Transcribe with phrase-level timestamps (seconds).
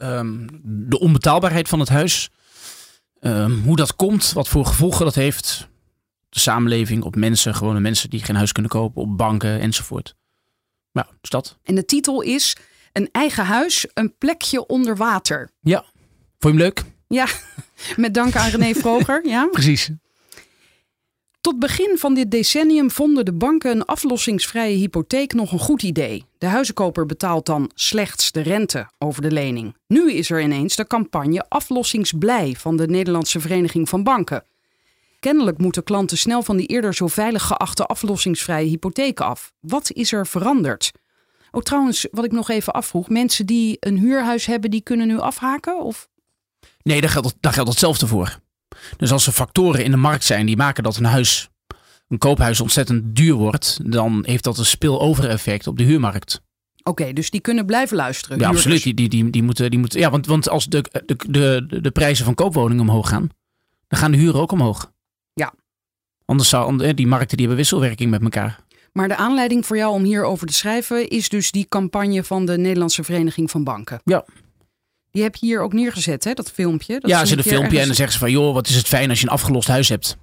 [0.00, 2.30] Ehm, de onbetaalbaarheid van het huis.
[3.20, 5.68] Ehm, hoe dat komt, wat voor gevolgen dat heeft.
[6.28, 10.14] De samenleving, op mensen, gewone mensen die geen huis kunnen kopen, op banken enzovoort.
[10.92, 11.58] Nou, dus dat.
[11.62, 12.56] En de titel is
[12.92, 15.50] Een eigen huis, een plekje onder water.
[15.60, 15.84] Ja.
[16.38, 16.82] Vond je hem leuk?
[17.08, 17.26] Ja,
[17.96, 19.26] met dank aan René Vroger.
[19.28, 19.46] Ja.
[19.46, 19.90] Precies.
[21.40, 26.24] Tot begin van dit decennium vonden de banken een aflossingsvrije hypotheek nog een goed idee.
[26.38, 29.76] De huizenkoper betaalt dan slechts de rente over de lening.
[29.86, 34.44] Nu is er ineens de campagne Aflossingsblij van de Nederlandse Vereniging van Banken.
[35.20, 39.52] Kennelijk moeten klanten snel van die eerder zo veilig geachte aflossingsvrije hypotheek af.
[39.60, 40.92] Wat is er veranderd?
[41.50, 45.18] Oh, trouwens, wat ik nog even afvroeg: mensen die een huurhuis hebben, die kunnen nu
[45.18, 45.82] afhaken?
[45.82, 46.08] Of
[46.82, 48.40] Nee, daar geldt, daar geldt hetzelfde voor.
[48.96, 51.48] Dus als er factoren in de markt zijn die maken dat een huis,
[52.08, 56.42] een koophuis ontzettend duur wordt, dan heeft dat een spillover effect op de huurmarkt.
[56.82, 58.38] Oké, dus die kunnen blijven luisteren.
[58.38, 58.64] Ja, huurders.
[58.64, 58.96] absoluut.
[58.96, 61.90] Die, die, die, die moeten, die moeten, ja, want, want als de, de, de, de
[61.90, 63.28] prijzen van koopwoningen omhoog gaan,
[63.88, 64.92] dan gaan de huren ook omhoog.
[65.32, 65.52] Ja.
[66.24, 68.64] Anders zou eh, die markten die hebben wisselwerking met elkaar.
[68.92, 72.58] Maar de aanleiding voor jou om hierover te schrijven is dus die campagne van de
[72.58, 74.00] Nederlandse Vereniging van Banken.
[74.04, 74.24] Ja.
[75.10, 77.00] Die heb je hier ook neergezet, hè, dat filmpje.
[77.00, 79.10] Dat ja, ze een filmpje en dan zeggen ze van, joh, wat is het fijn
[79.10, 80.16] als je een afgelost huis hebt.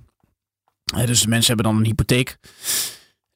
[0.96, 2.38] Eh, dus de mensen hebben dan een hypotheek.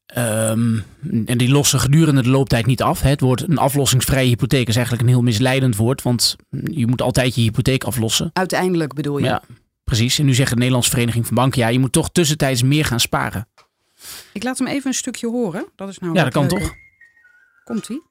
[0.06, 0.80] Ehm,
[1.26, 3.02] en die lossen gedurende de looptijd niet af.
[3.02, 6.02] Het woord een aflossingsvrije hypotheek is eigenlijk een heel misleidend woord.
[6.02, 8.30] Want je moet altijd je hypotheek aflossen.
[8.34, 9.26] Uiteindelijk bedoel je.
[9.26, 9.44] Ja,
[9.84, 10.20] precies.
[10.20, 13.00] En nu zegt de Nederlandse Vereniging van Banken, ja, je moet toch tussentijds meer gaan
[13.00, 13.48] sparen.
[14.34, 15.66] Ik laat hem even een stukje horen.
[15.76, 16.74] Dat is nou Ja, dat kan toch?
[17.64, 17.96] Komt ie?
[17.98, 18.11] miljoen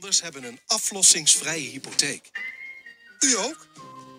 [0.00, 2.30] Nederlanders hebben een aflossingsvrije hypotheek.
[3.20, 3.66] U ook?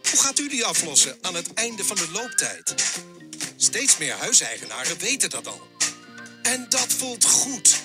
[0.09, 2.75] Hoe gaat u die aflossen aan het einde van de looptijd?
[3.55, 5.61] Steeds meer huiseigenaren weten dat al.
[6.43, 7.81] En dat voelt goed.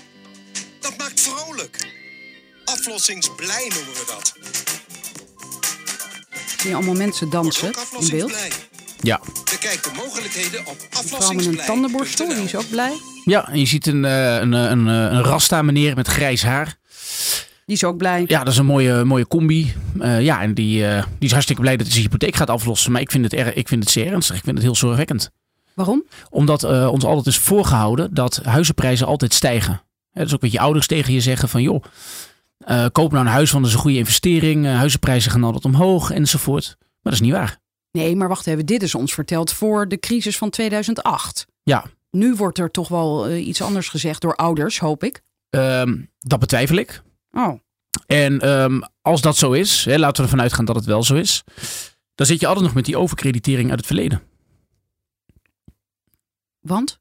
[0.80, 1.92] Dat maakt vrolijk.
[2.64, 4.32] Aflossingsblij noemen we dat.
[6.58, 7.84] Zie je allemaal mensen dansen in beeld.
[7.84, 8.50] aflossingsblij.
[9.00, 9.20] Ja.
[9.50, 11.66] Bekijk de mogelijkheden op Vrouw met een aflossingsblij.
[11.66, 12.96] tandenborstel, die is ook blij.
[13.24, 16.42] Ja, en je ziet een, eh, een, eh, een, eh, een rasta meneer met grijs
[16.42, 16.78] haar.
[17.66, 18.24] Die is ook blij.
[18.26, 19.74] Ja, dat is een mooie, mooie combi.
[19.98, 22.92] Eh, ja, en die, eh, die is hartstikke blij dat hij zijn hypotheek gaat aflossen.
[22.92, 24.36] Maar ik vind het, erg, ik vind het zeer ernstig.
[24.36, 25.30] Ik vind het heel zorgwekkend.
[25.74, 26.04] Waarom?
[26.30, 29.72] Omdat eh, ons altijd is voorgehouden dat huizenprijzen altijd stijgen.
[30.10, 31.84] Hè, dat is ook wat je ouders tegen je zeggen van joh,
[32.92, 34.66] koop nou een huis, want dat is een goede investering.
[34.66, 36.76] Huizenprijzen gaan altijd omhoog enzovoort.
[36.78, 37.58] Maar dat is niet waar.
[37.92, 38.66] Nee, maar wacht even.
[38.66, 41.46] Dit is ons verteld voor de crisis van 2008.
[41.62, 45.20] Ja, Nu wordt er toch wel iets anders gezegd door ouders, hoop ik.
[45.50, 47.02] ehm, dat betwijfel ik.
[47.36, 47.60] Oh,
[48.06, 51.14] En ehm, als dat zo is, hè, laten we ervan uitgaan dat het wel zo
[51.14, 51.44] is.
[52.14, 54.22] Dan zit je altijd nog met die overkreditering uit het verleden.
[56.60, 56.98] want?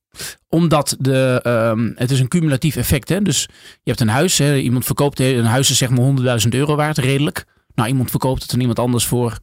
[0.49, 3.19] Omdat de, ehm, het is een cumulatief effect is.
[3.23, 3.41] Dus
[3.83, 6.97] je hebt een huis, hè, iemand verkoopt een huis is zeg maar 100.000 euro waard,
[6.97, 7.45] redelijk.
[7.75, 9.37] Nou, iemand verkoopt het aan iemand anders voor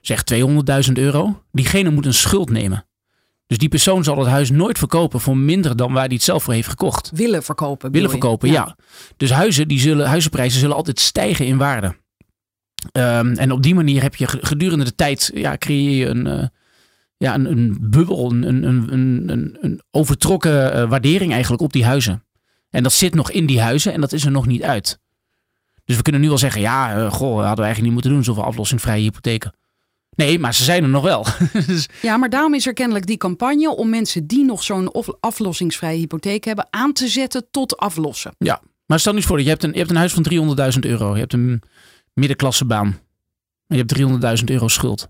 [0.00, 1.44] zeg 200.000 euro.
[1.52, 2.86] Diegene moet een schuld nemen.
[3.52, 6.42] Dus die persoon zal het huis nooit verkopen voor minder dan waar hij het zelf
[6.42, 7.10] voor heeft gekocht.
[7.14, 7.90] Willen verkopen.
[7.92, 8.76] Willen verkopen, ja.
[9.16, 11.96] Dus huizen, die zullen, huizenprijzen zullen altijd stijgen in waarde.
[12.92, 16.26] Ehm, en op die manier heb je ge- gedurende de tijd, ja, creëer je een,
[16.26, 16.46] eh,
[17.16, 21.84] ja, een, een bubbel, een, een, een, een, een overtrokken eh, waardering eigenlijk op die
[21.84, 22.24] huizen.
[22.70, 24.98] En dat zit nog in die huizen en dat is er nog niet uit.
[25.84, 28.24] Dus we kunnen nu wel zeggen, ja, eh, goh, hadden we eigenlijk niet moeten doen,
[28.24, 29.54] zoveel aflossingvrije hypotheken.
[30.16, 31.26] Nee, maar ze zijn er nog wel.
[31.66, 34.90] Dus- Ja, maar daarom is er kennelijk die campagne om mensen die nog zo'n
[35.20, 38.34] aflossingsvrije hypotheek hebben aan te zetten tot aflossen.
[38.38, 40.26] Ja, maar stel nu eens voor dat je hebt een, je hebt een huis van
[40.74, 41.12] 300.000 euro.
[41.14, 41.62] Je hebt een
[42.14, 42.86] middenklassebaan.
[43.66, 45.08] En je hebt 300.000 euro schuld.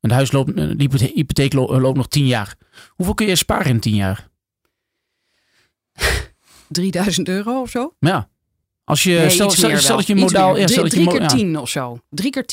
[0.00, 2.54] En de huis loopt, eh, de hypothe- hypotheek lo- loopt nog 10 jaar.
[2.88, 4.28] Hoeveel kun je sparen in 10 jaar?
[6.68, 7.94] 3000 euro of zo?
[7.98, 8.28] Ja,
[8.84, 10.56] als je, Nee, stel, stel, stel dat je modaal...
[10.56, 11.26] Ja, Drie, keer ja.
[11.26, 11.98] 10 of zo.
[12.10, 12.44] Drie keer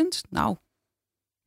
[0.00, 0.20] 10.000?
[0.30, 0.56] Nou,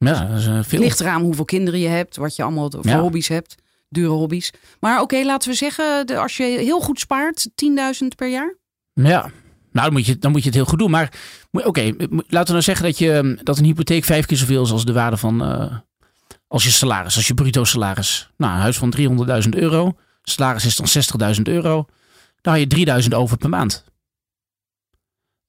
[0.06, 0.80] Ja, dat is eh, veel.
[0.80, 3.00] ligt eraan hoeveel kinderen je hebt, wat je allemaal voor Ja.
[3.00, 3.56] hobby's hebt.
[3.90, 4.52] Dure hobby's.
[4.80, 8.56] Maar oké, laten we zeggen, als je heel goed spaart, 10.000 per jaar?
[8.94, 9.22] Ja,
[9.72, 10.92] nou dan moet, je, dan moet je het heel goed doen.
[10.92, 11.14] Maar
[11.52, 14.86] oké, laten we nou zeggen dat, je, dat een hypotheek vijf keer zoveel is als
[14.86, 15.44] de waarde van...
[15.44, 15.78] eh,
[16.48, 18.30] als je salaris, als je bruto salaris.
[18.38, 18.94] Nou, een huis van
[19.44, 19.96] 300.000 euro.
[20.22, 21.86] Salaris is dan 60.000 euro.
[22.42, 23.84] Dan haal je 3000 over per maand.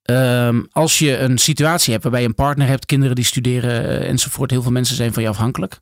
[0.04, 4.08] Ehm, als je een situatie hebt waarbij je een partner hebt, kinderen die studeren eh,
[4.08, 5.80] enzovoort, heel veel mensen zijn van je afhankelijk.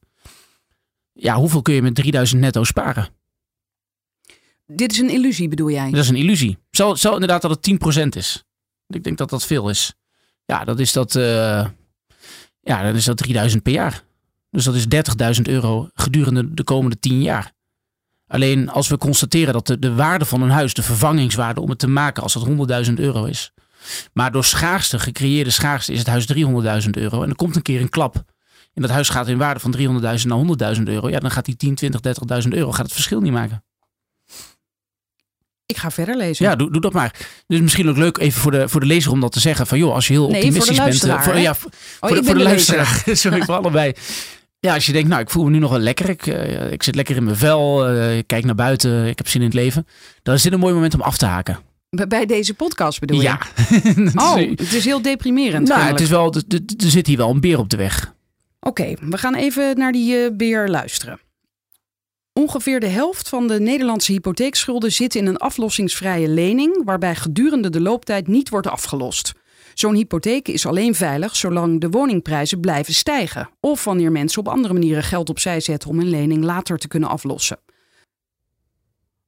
[1.12, 3.08] Ja, hoeveel kun je met 3000 netto sparen?
[4.66, 5.90] Dit is een illusie, bedoel jij?
[5.90, 6.58] Dat is een illusie.
[6.70, 8.44] Zo, zo inderdaad dat het 10% is.
[8.86, 9.94] Ik denk dat dat veel is.
[10.44, 11.66] Ja, dat is dat, eh,
[12.60, 14.04] ja, dan is dat 3000 per jaar.
[14.50, 17.52] Dus dat is 30.000 euro gedurende de komende 10 jaar.
[18.26, 21.78] Alleen als we constateren dat de, de waarde van een huis, de vervangingswaarde om het
[21.78, 22.46] te maken, als dat
[22.86, 23.52] 100.000 euro is.
[24.12, 26.26] Maar door schaarste, gecreëerde schaarste, is het huis
[26.84, 27.22] 300.000 euro.
[27.22, 28.14] En er komt een keer een klap.
[28.74, 29.82] En dat huis gaat in waarde van 300.000
[30.26, 31.08] naar 100.000 euro.
[31.08, 32.00] Ja, dan gaat die 10, 20,
[32.42, 33.64] 30.000 euro gaat het verschil niet maken.
[35.66, 36.44] Ik ga verder lezen.
[36.44, 37.14] Ja, doe, doe dat maar.
[37.46, 39.66] Dus misschien ook leuk even voor de, voor de lezer om dat te zeggen.
[39.66, 41.02] Van joh, als je heel Nee, optimistisch voor de bent.
[41.02, 41.40] eh, luisteraar, voor, hè?
[41.40, 41.70] ja, voor,
[42.00, 43.02] Oh, voor de, ben voor de de luisteraar.
[43.16, 43.92] Sorry voor allebei.
[44.60, 46.08] Ja, als je denkt, nou, ik voel me nu nog wel lekker.
[46.08, 47.86] Ik, eh, ik zit lekker in mijn vel.
[47.88, 49.06] eh, ik kijk naar buiten.
[49.06, 49.86] Ik heb zin in het leven.
[50.22, 51.58] Dan is dit een mooi moment om af te haken.
[51.96, 53.22] Bij- deze podcast bedoel je?
[53.22, 53.38] ja.
[54.24, 55.68] Oh, het is heel deprimerend.
[55.68, 58.14] nou, het is wel, er- zit hier wel een beer op de weg.
[58.60, 61.20] Oké, we gaan even naar die eh, beer luisteren.
[62.32, 67.80] Ongeveer de helft van de Nederlandse hypotheekschulden zit in een aflossingsvrije lening, waarbij gedurende de
[67.80, 69.32] looptijd niet wordt afgelost.
[69.74, 74.72] Zo'n hypotheek is alleen veilig zolang de woningprijzen blijven stijgen, of wanneer mensen op andere
[74.74, 77.58] manieren geld opzij zetten om een lening later te kunnen aflossen.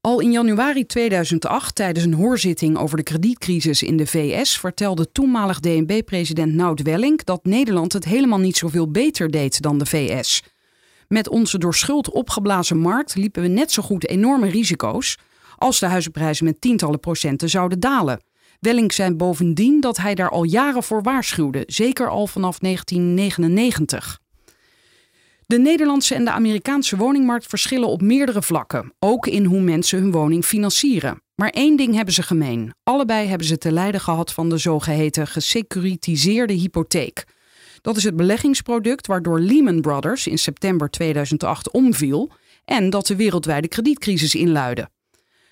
[0.05, 5.61] Al in januari 2008, tijdens een hoorzitting over de kredietcrisis in de VS, vertelde toenmalig
[5.61, 10.43] DNB-president Nout Welling dat Nederland het helemaal niet zoveel beter deed dan de VS.
[11.09, 15.19] Met onze door schuld opgeblazen markt liepen we net zo goed enorme risico's
[15.57, 18.23] als de huizenprijzen met tientallen procenten zouden dalen.
[18.61, 24.23] Welling zei bovendien dat hij daar al jaren voor waarschuwde, zeker al vanaf 1999.
[25.47, 30.13] De Nederlandse en de Amerikaanse woningmarkt verschillen op meerdere vlakken, ook in hoe mensen hun
[30.13, 31.23] woning financieren.
[31.35, 32.75] Maar één ding hebben ze gemeen.
[32.83, 37.25] Allebei hebben ze te lijden gehad van de zogeheten gesecuritiseerde hypotheek.
[37.81, 42.31] Dat is het beleggingsproduct waardoor Lehman Brothers in september 2008 omviel
[42.65, 44.89] en dat de wereldwijde kredietcrisis inluidde.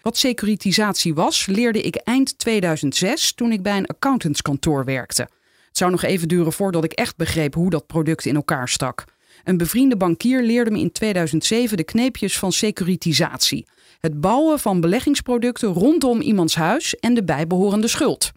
[0.03, 5.23] Wat securitisatie was, leerde ik eind 2006 toen ik bij een accountantskantoor werkte.
[5.67, 9.05] Het zou nog even duren voordat ik echt begreep hoe dat product in elkaar stak.
[9.45, 13.67] Een bevriende bankier leerde me in 2007 de kneepjes van securitisatie.
[14.01, 18.33] Het bouwen van beleggingsproducten rondom iemands huis en de bijbehorende schuld.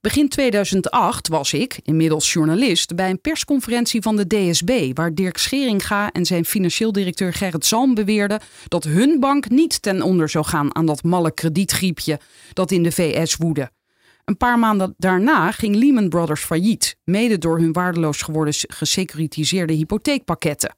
[0.00, 6.12] Begin 2008 was ik, inmiddels journalist, bij een persconferentie van de DSB, waar Dirk Scheringa
[6.12, 10.74] en zijn financieel directeur Gerrit Zalm beweerden dat hun bank niet ten onder zou gaan
[10.74, 12.20] aan dat malle kredietgriepje
[12.52, 13.70] dat in de VS woedde.
[14.26, 20.76] Een paar maanden daarna ging Lehman Brothers failliet, mede door hun waardeloos geworden gesecuritiseerde hypotheekpakketten.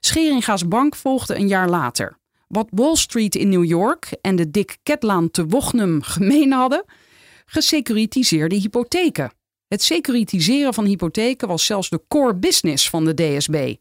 [0.00, 2.18] Scheringa's bank volgde een jaar later.
[2.48, 6.84] Wat Wall Street in New York en de Dick Ketlaan te Wochnum gemeen hadden,
[7.46, 9.32] gesecuritiseerde hypotheken.
[9.68, 13.74] Het securitiseren van hypotheken was zelfs de core business van de DSB.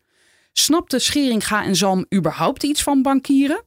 [0.53, 3.63] Snapte Scheringa en Zalm überhaupt iets van bankieren?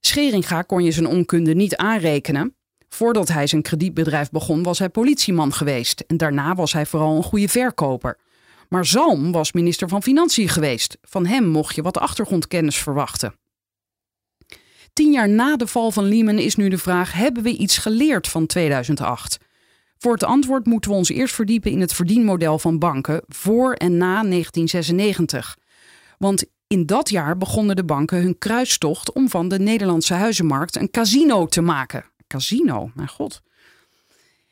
[0.00, 2.56] Scheringa kon je zijn onkunde niet aanrekenen.
[2.94, 6.00] Voordat hij zijn kredietbedrijf begon, was hij politieman geweest.
[6.00, 8.18] En daarna was hij vooral een goede verkoper.
[8.68, 10.98] Maar Zalm was minister van Financiën geweest.
[11.02, 13.34] Van hem mocht je wat achtergrondkennis verwachten.
[14.92, 18.28] Tien jaar na de val van Lehman is nu de vraag: hebben we iets geleerd
[18.28, 19.38] van 2008?
[19.98, 23.96] Voor het antwoord moeten we ons eerst verdiepen in het verdienmodel van banken voor en
[23.96, 25.56] na 1996.
[26.18, 30.90] Want in dat jaar begonnen de banken hun kruistocht om van de Nederlandse huizenmarkt een
[30.90, 32.12] casino te maken.
[32.26, 33.42] Casino, mijn god.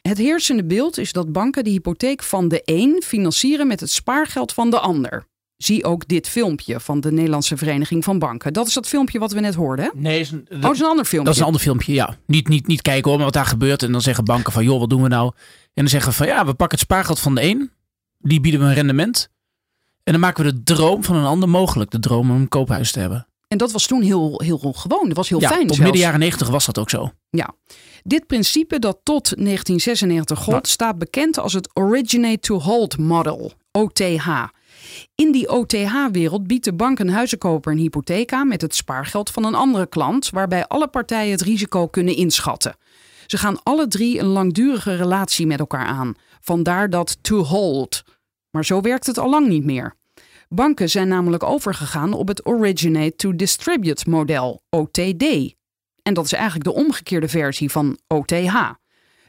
[0.03, 4.53] Het heersende beeld is dat banken de hypotheek van de een financieren met het spaargeld
[4.53, 5.27] van de ander.
[5.57, 8.53] Zie ook dit filmpje van de Nederlandse Vereniging van Banken.
[8.53, 9.91] Dat is dat filmpje wat we net hoorden, hè?
[10.01, 11.25] Nee, is een, Oh, dat is een ander filmpje.
[11.25, 12.17] Dat is een ander filmpje, ja.
[12.27, 13.83] Niet, niet, niet kijken hoor, maar wat daar gebeurt.
[13.83, 15.33] En dan zeggen banken van, joh, wat doen we nou?
[15.63, 17.71] En dan zeggen we van, ja, we pakken het spaargeld van de een.
[18.19, 19.29] Die bieden we een rendement.
[20.05, 21.91] En dan maken we de droom van een ander mogelijk.
[21.91, 23.27] De droom om een koophuis te hebben.
[23.53, 25.09] En dat was toen heel, heel gewoon.
[25.09, 25.61] Dat was heel ja, fijn.
[25.61, 25.83] tot zelfs.
[25.83, 27.11] midden jaren negentig was dat ook zo.
[27.31, 27.55] Ja.
[28.03, 30.67] Dit principe dat tot 1996 gold, Nou.
[30.67, 34.27] staat bekend als het Originate to Hold Model, OTH.
[35.15, 39.45] In die OTH-wereld biedt de bank een huizenkoper een hypotheek aan met het spaargeld van
[39.45, 42.77] een andere klant, waarbij alle partijen het risico kunnen inschatten.
[43.27, 46.15] Ze gaan alle drie een langdurige relatie met elkaar aan.
[46.41, 48.03] Vandaar dat to hold.
[48.51, 49.97] Maar zo werkt het al lang niet meer.
[50.55, 55.55] Banken zijn namelijk overgegaan op het Originate to Distribute model, OTD.
[56.03, 58.73] En dat is eigenlijk de omgekeerde versie van OTH.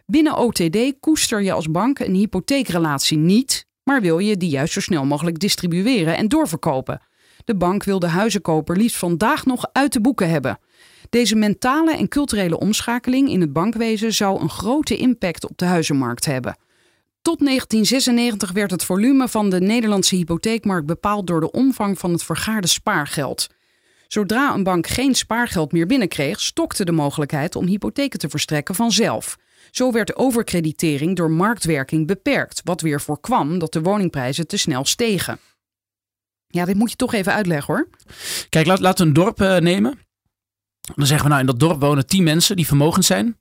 [0.05, 4.79] Binnen OTD koester je als bank een hypotheekrelatie niet, maar wil je die juist zo
[4.79, 7.01] snel mogelijk distribueren en doorverkopen.
[7.45, 10.59] De bank wil de huizenkoper liefst vandaag nog uit de boeken hebben.
[11.09, 16.25] Deze mentale en culturele omschakeling in het bankwezen zou een grote impact op de huizenmarkt
[16.25, 16.55] hebben.
[17.23, 22.23] Tot 1996 werd het volume van de Nederlandse hypotheekmarkt bepaald door de omvang van het
[22.23, 23.47] vergaarde spaargeld.
[24.07, 29.37] Zodra een bank geen spaargeld meer binnenkreeg, stokte de mogelijkheid om hypotheken te verstrekken vanzelf.
[29.71, 35.39] Zo werd overkreditering door marktwerking beperkt, wat weer voorkwam dat de woningprijzen te snel stegen.
[36.47, 37.87] Ja, dit moet je toch even uitleggen hoor.
[38.49, 39.99] Kijk, laat, laten we een dorp uh, nemen.
[40.95, 43.37] Dan zeggen we nou, in dat dorp wonen 10 mensen die vermogend zijn.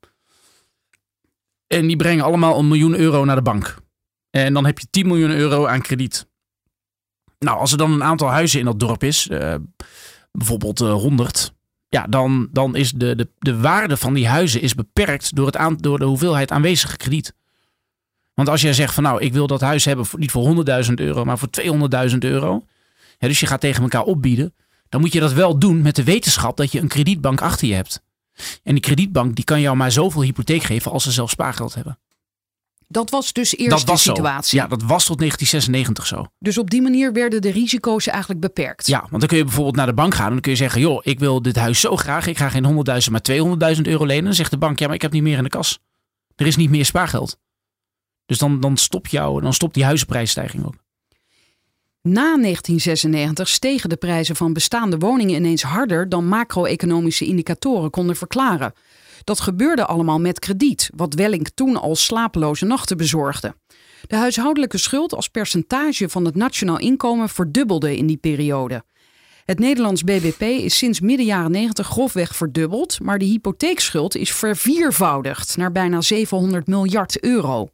[1.72, 3.76] En die brengen allemaal een miljoen euro naar de bank.
[4.30, 6.28] En dan heb je 10 miljoen euro aan krediet.
[7.38, 9.54] Nou, als er dan een aantal huizen in dat dorp is, uh,
[10.32, 11.52] bijvoorbeeld uh, 100,
[11.88, 15.56] ja, dan, dan is de, de, de waarde van die huizen is beperkt door, het
[15.56, 17.34] aan, door de hoeveelheid aanwezige krediet.
[18.34, 20.94] Want als jij zegt van nou, ik wil dat huis hebben voor, niet voor 100.000
[20.94, 21.48] euro, maar voor
[22.10, 22.64] 200.000 euro.
[23.18, 24.54] Dus je gaat tegen elkaar opbieden.
[24.88, 27.74] Dan moet je dat wel doen met de wetenschap dat je een kredietbank achter je
[27.74, 28.02] hebt.
[28.62, 31.98] En die kredietbank die kan jou maar zoveel hypotheek geven als ze zelf spaargeld hebben.
[32.92, 34.58] Dat was dus eerst dat was de situatie.
[34.58, 34.64] Zo.
[34.64, 36.26] Ja, dat was tot 1996 zo.
[36.38, 38.86] Dus op die manier werden de risico's eigenlijk beperkt.
[38.86, 40.80] Ja, want dan kun je bijvoorbeeld naar de bank gaan en dan kun je zeggen:
[40.80, 42.26] joh, ik wil dit huis zo graag.
[42.26, 44.24] Ik ga geen 100.000, maar 200.000 euro lenen.
[44.24, 45.78] Dan zegt de bank: ja, maar ik heb niet meer in de kas.
[46.36, 47.38] Er is niet meer spaargeld.
[48.26, 50.74] Dus dan, dan, stop jou, dan stopt die huizenprijsstijging ook.
[52.08, 58.72] Na 1996 stegen de prijzen van bestaande woningen ineens harder dan macro-economische indicatoren konden verklaren.
[59.24, 63.54] Dat gebeurde allemaal met krediet, wat Wellink toen al slapeloze nachten bezorgde.
[64.06, 68.84] De huishoudelijke schuld als percentage van het nationaal inkomen verdubbelde in die periode.
[69.44, 75.56] Het Nederlands BBP is sinds midden jaren 90 grofweg verdubbeld, maar de hypotheekschuld is verviervoudigd
[75.56, 77.68] naar bijna 700 miljard euro.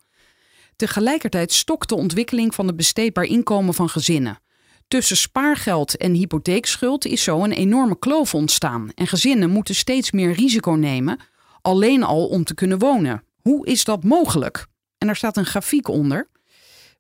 [0.79, 4.41] Tegelijkertijd stokt de ontwikkeling van het besteedbaar inkomen van gezinnen.
[4.89, 10.33] Tussen spaargeld en hypotheekschuld is zo een enorme kloof ontstaan en gezinnen moeten steeds meer
[10.33, 11.21] risico nemen,
[11.63, 13.23] alleen al om te kunnen wonen.
[13.41, 14.67] Hoe is dat mogelijk?
[14.99, 16.29] En daar staat een grafiek onder,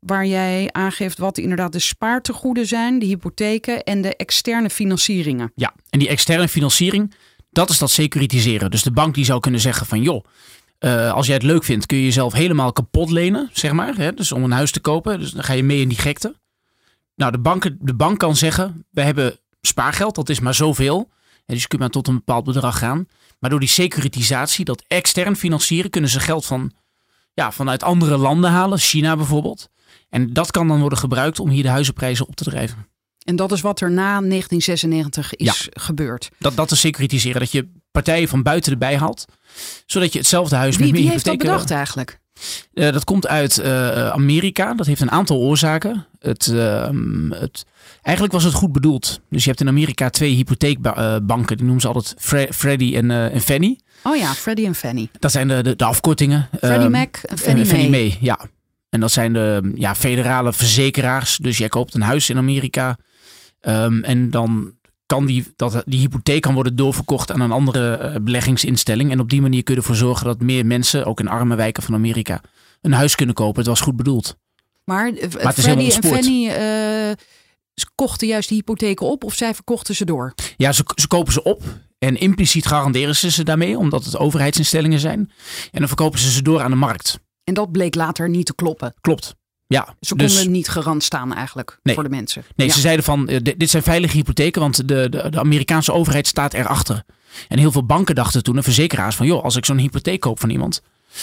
[0.00, 5.52] waar jij aangeeft wat inderdaad de spaartegoeden zijn, de hypotheken en de externe financieringen.
[5.54, 7.14] Ja, en die externe financiering,
[7.50, 8.70] dat is dat securitiseren.
[8.70, 10.25] Dus de bank die zou kunnen zeggen van joh,
[10.80, 13.94] uh, als jij het leuk vindt, kun je jezelf helemaal kapot lenen, zeg maar.
[13.97, 14.12] Hè?
[14.12, 15.18] Dus om een huis te kopen.
[15.18, 16.35] Dus dan ga je mee in die gekte.
[17.14, 21.11] Nou, de, banken, de bank kan zeggen, we hebben spaargeld, dat is maar zoveel.
[21.47, 23.08] En dus je kunt maar tot een bepaald bedrag gaan.
[23.38, 26.73] Maar door die securitisatie, dat extern financieren, kunnen ze geld van,
[27.35, 28.78] ja, vanuit andere landen halen.
[28.78, 29.68] China bijvoorbeeld.
[30.08, 32.87] En dat kan dan worden gebruikt om hier de huizenprijzen op te drijven.
[33.25, 36.30] En dat is wat er na 1996 is gebeurd.
[36.38, 37.40] Dat, dat is securitiseren.
[37.40, 39.25] Dat je partijen van buiten erbij haalt.
[39.87, 42.21] Zodat je hetzelfde huis wie, met meer Wie heeft dat bedacht eigenlijk?
[42.75, 44.75] Uh, dat komt uit uh, Amerika.
[44.75, 46.07] Dat heeft een aantal oorzaken.
[46.18, 46.88] Het, uh,
[47.30, 47.64] het,
[48.02, 49.21] eigenlijk was het goed bedoeld.
[49.30, 51.57] Dus je hebt in Amerika twee hypotheekbanken.
[51.57, 53.83] Die noemen ze altijd Fre Freddie en, en, Fannie.
[54.02, 55.11] Oh ja, Freddie en Fannie.
[55.18, 56.49] Dat zijn de, de, de afkortingen.
[56.61, 57.90] Freddie Mac en Fannie Mae.
[57.90, 58.16] Mae.
[58.21, 58.38] Ja.
[58.90, 61.37] En dat zijn de ja, federale verzekeraars.
[61.37, 62.97] Dus jij koopt een huis in Amerika.
[63.61, 64.73] Um, en dan
[65.08, 69.10] kan die, dat, die hypotheek kan worden doorverkocht aan een andere uh, beleggingsinstelling.
[69.10, 71.82] En op die manier kun je ervoor zorgen dat meer mensen, ook in arme wijken
[71.82, 72.40] van Amerika,
[72.80, 73.58] een huis kunnen kopen.
[73.58, 74.36] Het was goed bedoeld.
[74.84, 77.12] Maar, uh, maar Freddie en Fannie uh,
[77.94, 80.34] kochten juist die hypotheken op of zij verkochten ze door?
[80.56, 81.62] Ja, ze, ze kopen ze op.
[81.98, 85.30] En impliciet garanderen ze ze daarmee, omdat het overheidsinstellingen zijn.
[85.70, 87.18] En dan verkopen ze ze door aan de markt.
[87.44, 88.94] En dat bleek later niet te kloppen.
[89.00, 89.34] Klopt.
[89.68, 92.44] Ja, ze dus, konden niet garant staan eigenlijk nee, voor de mensen.
[92.56, 92.72] Nee, ja.
[92.72, 97.04] ze zeiden van dit zijn veilige hypotheken, want de, de, de, Amerikaanse overheid staat erachter.
[97.48, 100.40] En heel veel banken dachten toen, en verzekeraars, van joh, als ik zo'n hypotheek koop
[100.40, 100.82] van iemand.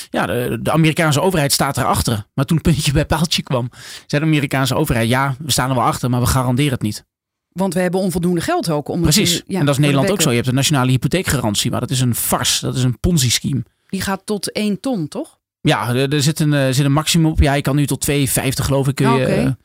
[0.10, 2.26] Ja, de, de, Amerikaanse overheid staat erachter.
[2.34, 3.70] Maar toen puntje bij paaltje kwam,
[4.08, 7.06] zei de Amerikaanse overheid, ja, we staan er wel achter, maar we garanderen het niet.
[7.52, 8.88] Want we hebben onvoldoende geld ook.
[8.88, 10.30] Om Precies, het, ja, en dat is Nederland ook zo.
[10.30, 13.64] Je hebt de nationale hypotheekgarantie, maar dat is een fars, dat is een ponzi-scheme.
[13.90, 15.40] Die gaat tot 1 ton, toch?
[15.66, 17.40] Ja, er, er zit, een, er zit een maximum op.
[17.40, 18.96] Ja, je kan nu tot 2,50 geloof ik.
[18.96, 19.56] Kun je, okay.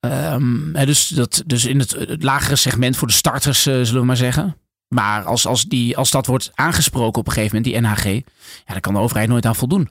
[0.00, 4.00] uh, um, dus, dat, dus in het, het, lagere segment voor de starters, uh, zullen
[4.00, 4.56] we maar zeggen.
[4.88, 8.22] Maar als, als, die, als dat wordt aangesproken op een gegeven moment, die NHG,
[8.66, 9.90] ja, dan kan de overheid nooit aan voldoen.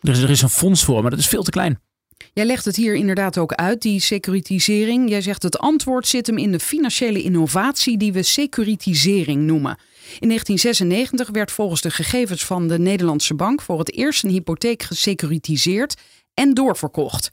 [0.00, 1.80] Er is, er is een fonds voor, maar dat is veel te klein.
[2.32, 5.08] Jij legt het hier inderdaad ook uit, die securitisering.
[5.08, 9.78] Jij zegt het antwoord zit hem in de financiële innovatie die we securitisering noemen.
[10.18, 14.82] In 1996 werd volgens de gegevens van de Nederlandse Bank voor het eerst een hypotheek
[14.82, 15.94] gesecuritiseerd
[16.34, 17.28] en doorverkocht.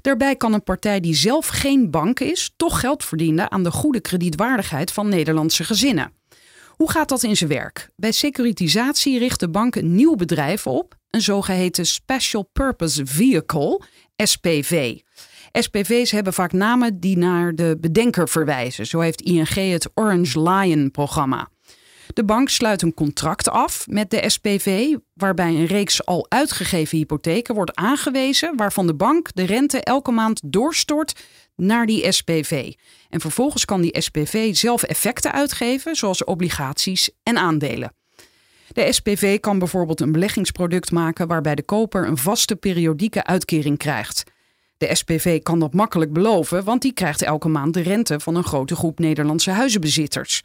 [0.00, 4.00] Daarbij kan een partij die zelf geen bank is, toch geld verdienen aan de goede
[4.00, 6.12] kredietwaardigheid van Nederlandse gezinnen.
[6.76, 7.90] Hoe gaat dat in zijn werk?
[7.96, 13.80] Bij securitisatie richt de bank een nieuw bedrijf op, een zogeheten Special Purpose Vehicle,
[14.16, 14.98] SPV.
[15.52, 18.86] SPV's hebben vaak namen die naar de bedenker verwijzen.
[18.86, 21.48] Zo heeft ING het Orange Lion programma.
[22.14, 27.54] De bank sluit een contract af met de SPV, waarbij een reeks al uitgegeven hypotheken
[27.54, 31.20] wordt aangewezen, waarvan de bank de rente elke maand doorstort
[31.56, 32.72] naar die SPV.
[33.10, 37.92] En vervolgens kan die SPV zelf effecten uitgeven, zoals obligaties en aandelen.
[38.72, 44.24] De SPV kan bijvoorbeeld een beleggingsproduct maken waarbij de koper een vaste periodieke uitkering krijgt.
[44.78, 48.44] De SPV kan dat makkelijk beloven, want die krijgt elke maand de rente van een
[48.44, 50.42] grote groep Nederlandse huizenbezitters.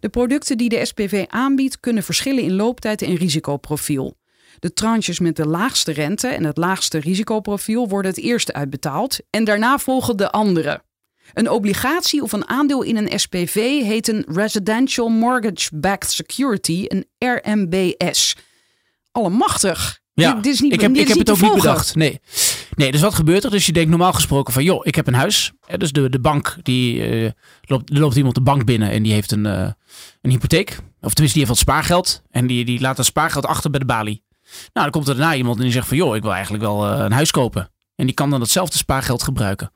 [0.00, 4.16] De producten die de SPV aanbiedt kunnen verschillen in looptijd en risicoprofiel.
[4.58, 9.44] De tranches met de laagste rente en het laagste risicoprofiel worden het eerst uitbetaald en
[9.44, 10.82] daarna volgen de andere.
[11.34, 17.06] Een obligatie of een aandeel in een SPV heet een Residential Mortgage Backed Security, een
[17.18, 18.36] RMBS.
[19.12, 20.00] Allemachtig.
[20.12, 21.94] Ja, dit, dit is niet, ik heb, ik heb het ook niet bedacht.
[21.94, 22.20] Nee.
[22.78, 23.50] Nee, dus wat gebeurt er?
[23.50, 25.52] Dus je denkt normaal gesproken van, joh, ik heb een huis.
[25.76, 27.30] Dus de, de bank, die eh,
[27.62, 29.70] loopt, er loopt iemand de bank binnen en die heeft een, eh,
[30.20, 30.70] een hypotheek.
[31.00, 32.22] Of tenminste, die heeft wat spaargeld.
[32.30, 34.24] En die, die laat dat spaargeld achter bij de balie.
[34.48, 36.86] Nou, dan komt er daarna iemand en die zegt van, joh, ik wil eigenlijk wel
[36.86, 37.70] eh, een huis kopen.
[37.94, 39.70] En die kan dan hetzelfde spaargeld gebruiken.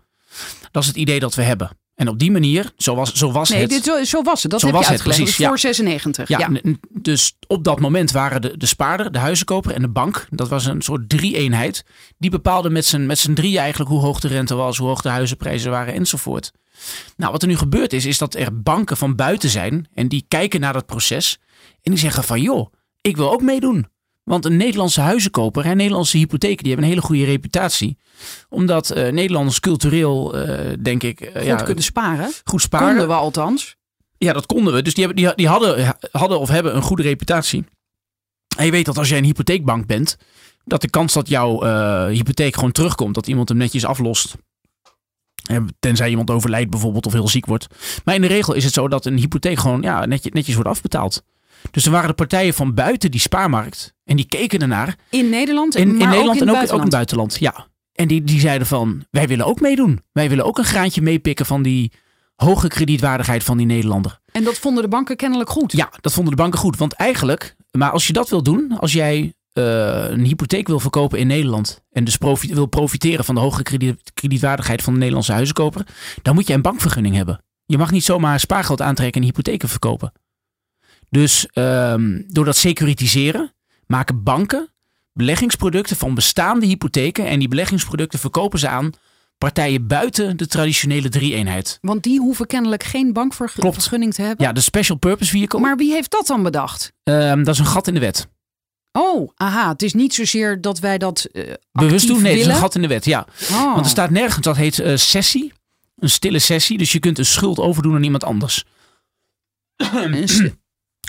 [0.70, 1.70] Dat is het idee dat we hebben.
[1.94, 3.70] En op die manier, zo was, zo was Nee, het.
[3.70, 4.50] dit, zo, zo was het.
[4.50, 5.22] Dat Zo heb was je het, uitgelegd.
[5.32, 6.28] precies, voor 96.
[6.28, 6.50] Ja,
[6.90, 10.66] dus op dat moment waren de, de spaarder, de huizenkoper en de bank, dat was
[10.66, 11.84] een soort drie-eenheid,
[12.18, 15.00] die bepaalde met z'n, met z'n drieën eigenlijk hoe hoog de rente was, hoe hoog
[15.02, 16.52] de huizenprijzen waren enzovoort.
[17.16, 20.24] Nou, wat er nu gebeurd is, is dat er banken van buiten zijn en die
[20.28, 21.38] kijken naar dat proces
[21.82, 23.86] en die zeggen van joh, ik wil ook meedoen.
[24.24, 27.96] Want een Nederlandse huizenkoper en Nederlandse hypotheken, die hebben een hele goede reputatie.
[28.48, 32.32] Omdat eh, Nederlanders cultureel, eh, denk ik, eh, Goed ja, kunnen sparen.
[32.44, 32.88] goed sparen.
[32.88, 33.76] Konden we althans.
[34.18, 34.82] Ja, dat konden we.
[34.82, 37.64] Dus die, hebben, die, die hadden, hadden of hebben een goede reputatie.
[38.56, 40.16] En je weet dat als jij een hypotheekbank bent,
[40.64, 41.62] dat de kans dat jouw
[42.08, 44.34] hypotheek gewoon terugkomt, dat iemand hem netjes aflost.
[45.78, 47.66] Tenzij iemand overlijdt bijvoorbeeld of heel ziek wordt.
[48.04, 50.70] Maar in de regel is het zo dat een hypotheek gewoon ja, netjes, netjes wordt
[50.70, 51.22] afbetaald.
[51.70, 53.94] Dus er waren de partijen van buiten die spaarmarkt.
[54.04, 54.96] En die keken ernaar.
[55.10, 57.36] In Nederland, In, in Nederland ook in en ook, ook in het buitenland.
[57.40, 57.66] Ja.
[57.92, 60.00] En die, die zeiden van, wij willen ook meedoen.
[60.12, 61.92] Wij willen ook een graantje meepikken van die
[62.36, 64.20] hoge kredietwaardigheid van die Nederlander.
[64.32, 65.72] En dat vonden de banken kennelijk goed.
[65.72, 66.76] Ja, dat vonden de banken goed.
[66.76, 69.64] Want eigenlijk, maar als je dat wil doen, als jij eh,
[70.08, 74.10] een hypotheek wil verkopen in Nederland en dus profi- wil profiteren van de hoge krediet,
[74.14, 75.86] kredietwaardigheid van de Nederlandse huizenkoper,
[76.22, 77.44] dan moet je een bankvergunning hebben.
[77.66, 80.12] Je mag niet zomaar spaargeld aantrekken en hypotheken verkopen.
[81.12, 83.52] Dus ehm, door dat securitiseren
[83.86, 84.68] maken banken
[85.12, 88.90] beleggingsproducten van bestaande hypotheken en die beleggingsproducten verkopen ze aan
[89.38, 91.78] partijen buiten de traditionele drie-eenheid.
[91.80, 94.46] Want die hoeven kennelijk geen bankvergunning te hebben.
[94.46, 96.92] Ja, de special purpose vehicle, Maar wie heeft dat dan bedacht?
[97.02, 98.28] ehm, dat is een gat in de wet.
[98.92, 99.68] Oh, aha.
[99.68, 102.22] Het is niet zozeer dat wij dat eh Bewust doen?
[102.22, 103.26] Nee, het is een gat in de wet, ja.
[103.50, 103.72] Oh.
[103.72, 105.52] Want er staat nergens, dat heet eh, sessie.
[105.98, 106.78] Een stille sessie.
[106.78, 108.64] Dus je kunt een schuld overdoen aan iemand anders.
[109.76, 110.14] Een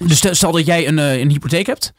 [0.08, 1.94] Dus stel- dat jij een, eh, een hypotheek hebt.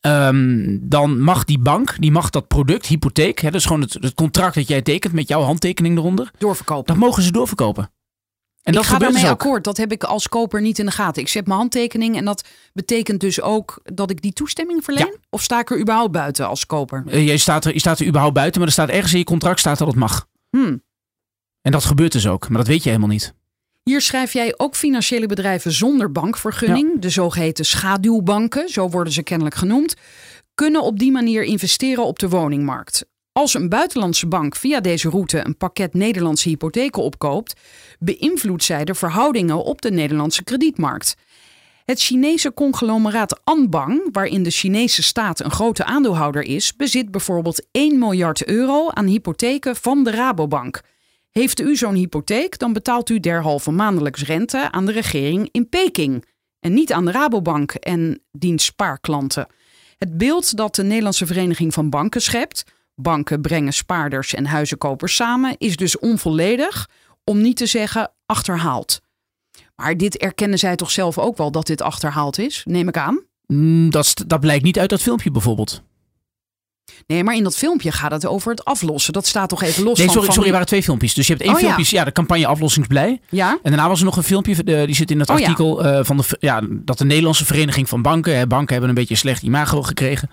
[0.00, 4.14] ehm, dan mag die bank, die mag dat product, hypotheek, hè, dus gewoon het, het
[4.14, 6.86] contract dat jij tekent met jouw handtekening eronder, doorverkopen.
[6.86, 7.90] dat mogen ze doorverkopen.
[8.62, 9.64] En dat ik ga gebeurt daarmee dus akkoord.
[9.64, 11.22] Dat heb ik als koper niet in de gaten.
[11.22, 15.16] Ik zet mijn handtekening en dat betekent dus ook dat ik die toestemming verleen?
[15.30, 17.04] Of sta ik er überhaupt buiten als koper?
[17.06, 19.24] Eh, je, staat er, je staat er überhaupt buiten, maar er staat ergens in je
[19.24, 20.26] contract staat dat het mag.
[20.50, 20.82] Hmm.
[21.62, 23.34] En dat gebeurt dus ook, maar dat weet je helemaal niet.
[23.88, 29.56] Hier schrijf jij ook financiële bedrijven zonder bankvergunning, de zogeheten schaduwbanken, zo worden ze kennelijk
[29.56, 29.94] genoemd,
[30.54, 33.06] kunnen op die manier investeren op de woningmarkt.
[33.32, 37.60] Als een buitenlandse bank via deze route een pakket Nederlandse hypotheken opkoopt,
[37.98, 41.14] beïnvloedt zij de verhoudingen op de Nederlandse kredietmarkt.
[41.84, 47.98] Het Chinese conglomeraat Anbang, waarin de Chinese staat een grote aandeelhouder is, bezit bijvoorbeeld 1
[47.98, 50.80] miljard euro aan hypotheken van de Rabobank.
[51.30, 56.24] Heeft u zo'n hypotheek, dan betaalt u derhalve maandelijks rente aan de regering in Peking.
[56.60, 59.46] En niet aan de Rabobank en diens spaarklanten.
[59.98, 62.64] Het beeld dat de Nederlandse Vereniging van Banken schept,
[62.94, 66.88] banken brengen spaarders en huizenkopers samen, is dus onvolledig,
[67.24, 69.00] om niet te zeggen achterhaald.
[69.76, 73.22] Maar dit erkennen zij toch zelf ook wel dat dit achterhaald is, neem ik aan?
[73.46, 75.82] Mm, Dat, dat blijkt niet uit dat filmpje bijvoorbeeld.
[77.06, 79.12] Nee, maar in dat filmpje gaat het over het aflossen.
[79.12, 80.14] Dat staat toch even los Nee, van...
[80.14, 81.14] sorry, van sorry, er waren twee filmpjes.
[81.14, 83.20] Dus je hebt één Oh, filmpje, ja, de campagne Aflossingsblij.
[83.28, 83.50] Ja?
[83.62, 85.42] En daarna was er nog een filmpje, eh, die zit in het Oh, ja.
[85.42, 88.94] artikel, eh, van de, ja, dat de Nederlandse Vereniging van Banken, hè, banken hebben een
[88.94, 90.30] beetje een slecht imago gekregen.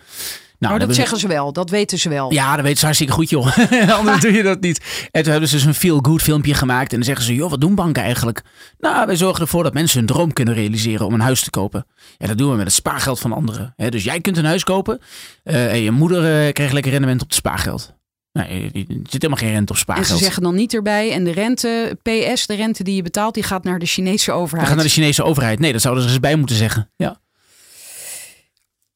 [0.68, 2.34] Nou, Oh, dat zeggen ze wel, dat weten ze wel.
[2.34, 3.58] Ja, dat weten ze hartstikke goed, joh.
[4.00, 5.08] Anders doe je dat niet.
[5.12, 6.90] En toen hebben ze dus een feel-good filmpje gemaakt.
[6.92, 8.42] En dan zeggen ze, joh, wat doen banken eigenlijk?
[8.80, 11.86] Nou, wij zorgen ervoor dat mensen hun droom kunnen realiseren om een huis te kopen.
[12.18, 13.74] Ja, dat doen we met het spaargeld van anderen.
[13.90, 15.00] dus jij kunt een huis kopen.
[15.44, 17.94] eh, en je moeder eh, krijgt lekker rendement op het spaargeld.
[18.32, 20.18] Nee, er zit helemaal geen rente op En spaargeld.
[20.18, 21.12] ze zeggen dan niet erbij.
[21.12, 24.68] En de rente, PS, de rente die je betaalt, die gaat naar de Chinese overheid.
[24.68, 25.60] gaan naar de Chinese overheid.
[25.60, 26.90] Nee, dat zouden ze eens bij moeten zeggen.
[26.96, 27.18] Ja.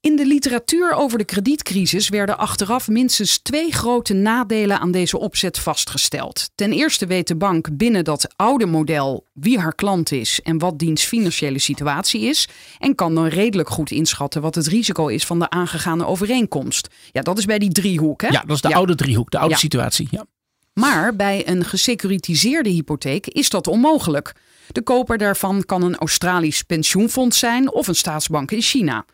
[0.02, 5.60] In de literatuur over de kredietcrisis werden achteraf minstens twee grote nadelen aan deze opzet
[5.60, 6.50] vastgesteld.
[6.56, 10.80] Ten eerste weet de bank binnen dat oude model wie haar klant is en wat
[10.80, 12.48] diens financiële situatie is.
[12.78, 16.88] En kan dan redelijk goed inschatten wat het risico is van de aangegane overeenkomst.
[17.12, 18.22] Ja, dat is bij die driehoek.
[18.22, 18.28] Hè?
[18.28, 19.60] ja, dat is de oude driehoek, de oude Ja.
[19.60, 20.08] situatie.
[20.12, 20.26] Ja.
[20.74, 24.34] Maar bij een gesecuritiseerde hypotheek is dat onmogelijk.
[24.72, 29.06] De koper daarvan kan een Australisch pensioenfonds zijn of een staatsbank in China.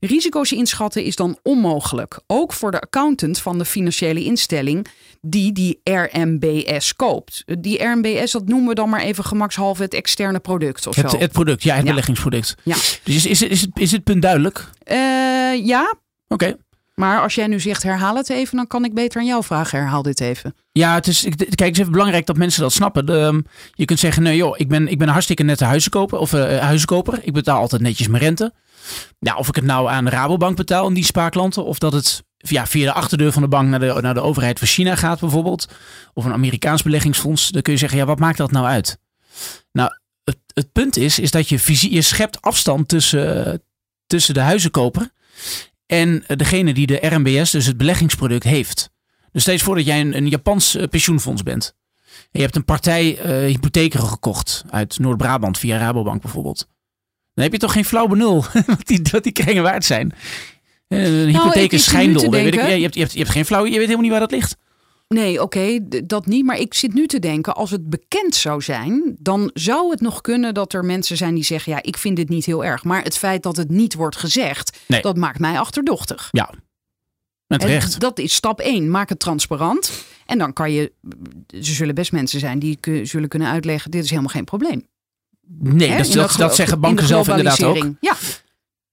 [0.00, 4.86] Risico's inschatten is dan onmogelijk, ook voor de accountant van de financiële instelling
[5.20, 7.44] die die RMBS koopt.
[7.60, 11.18] Die RMBS, dat noemen we dan maar even gemakshalve het externe product of Het, zo.
[11.18, 11.88] het product, ja, het Ja.
[11.88, 12.54] beleggingsproduct.
[12.62, 12.74] Ja.
[12.74, 14.70] Dus is, is, is, het, is het punt duidelijk?
[14.82, 14.96] Eh,
[15.66, 15.94] ja,
[16.28, 16.56] Oké.
[16.94, 19.78] maar als jij nu zegt herhaal het even, dan kan ik beter aan jou vragen.
[19.78, 20.54] Herhaal dit even.
[20.72, 23.06] Ja, het is, kijk, het is even belangrijk dat mensen dat snappen.
[23.06, 23.40] De, ehm,
[23.74, 26.58] je kunt zeggen, nee joh, ik ben, ik ben een hartstikke nette huizenkoper, of, eh,
[26.58, 27.18] huizenkoper.
[27.22, 28.52] Ik betaal altijd netjes mijn rente.
[29.18, 32.66] Ja, of ik het nou aan Rabobank betaal, en die spaarklanten, of dat het ja,
[32.66, 35.68] via de achterdeur van de bank naar de, naar de overheid van China gaat bijvoorbeeld.
[36.14, 37.48] Of een Amerikaans beleggingsfonds.
[37.48, 38.98] Dan kun je zeggen, ja, wat maakt dat nou uit?
[39.72, 39.90] Nou,
[40.24, 43.62] het, het punt is, is dat je, fysie- je schept afstand tussen,
[44.06, 45.10] tussen de huizenkoper
[45.86, 48.90] en degene die de RMBS, dus het beleggingsproduct, heeft.
[49.32, 51.74] Dus steeds voor dat jij een, een Japans eh, pensioenfonds bent.
[52.04, 56.68] En je hebt een partij eh hypotheken gekocht uit Noord-Brabant via Rabobank bijvoorbeeld.
[57.38, 60.12] Dan heb je toch geen flauw benul wat die, wat die kringen waard zijn.
[60.88, 62.30] Eh, Een hypotheek Nou, ik is schijndel.
[62.30, 64.20] Weet ik, je, hebt, je, hebt, je hebt geen flauw, je weet helemaal niet waar
[64.20, 64.56] dat ligt.
[65.08, 66.44] Nee, oké, dat niet.
[66.44, 70.20] Maar ik zit nu te denken, als het bekend zou zijn, dan zou het nog
[70.20, 72.84] kunnen dat er mensen zijn die zeggen, ja, ik vind dit niet heel erg.
[72.84, 75.00] Maar het feit dat het niet wordt gezegd, Nee.
[75.00, 76.28] dat maakt mij achterdochtig.
[76.32, 76.50] Ja,
[77.46, 78.00] met En recht.
[78.00, 78.90] dat is stap één.
[78.90, 80.04] Maak het transparant.
[80.26, 80.92] En dan kan je,
[81.46, 84.86] er zullen best mensen zijn die zullen kunnen uitleggen, dit is helemaal geen probleem.
[85.60, 87.86] Nee, Hè, dat, dat, zeggen banken zelf inderdaad ook.
[88.00, 88.14] Ja.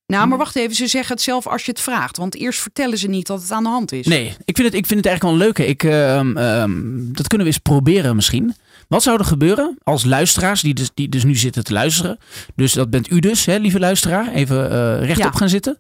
[0.08, 2.18] Nou, maar wacht even, ze zeggen het zelf als je het vraagt.
[2.18, 4.06] Want eerst vertellen ze niet dat het aan de hand is.
[4.08, 5.66] Nee, ik vind het, ik vind het eigenlijk wel een leuke.
[5.66, 8.56] Ik, ehm, ehm, dat kunnen we eens proberen misschien.
[8.88, 12.18] Wat zou er gebeuren als luisteraars, die dus, die dus nu zitten te luisteren.
[12.56, 14.32] Dus dat bent u dus, hè, lieve luisteraar.
[14.32, 15.38] Even eh, rechtop Ja.
[15.38, 15.80] gaan zitten.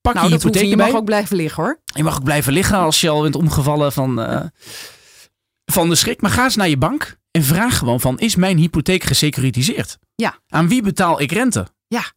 [0.00, 0.70] Pak nou, je hypotheek niet.
[0.70, 1.80] Je mag ook blijven liggen hoor.
[1.84, 4.40] Je mag ook blijven liggen als je al bent omgevallen van, eh,
[5.64, 6.20] van de schrik.
[6.20, 9.98] Maar ga eens naar je bank en vraag gewoon van, is mijn hypotheek gesecuritiseerd?
[10.14, 10.38] Ja.
[10.48, 11.66] Aan wie betaal ik rente?
[11.88, 12.12] Ja.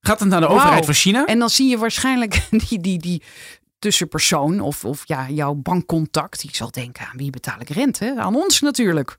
[0.00, 1.26] Gaat het naar de overheid van China?
[1.26, 3.22] En dan zie je waarschijnlijk die, die, die
[3.78, 6.40] tussenpersoon of, of ja, jouw bankcontact.
[6.40, 8.14] Die zal denken, aan wie betaal ik rente?
[8.18, 9.18] Aan ons natuurlijk.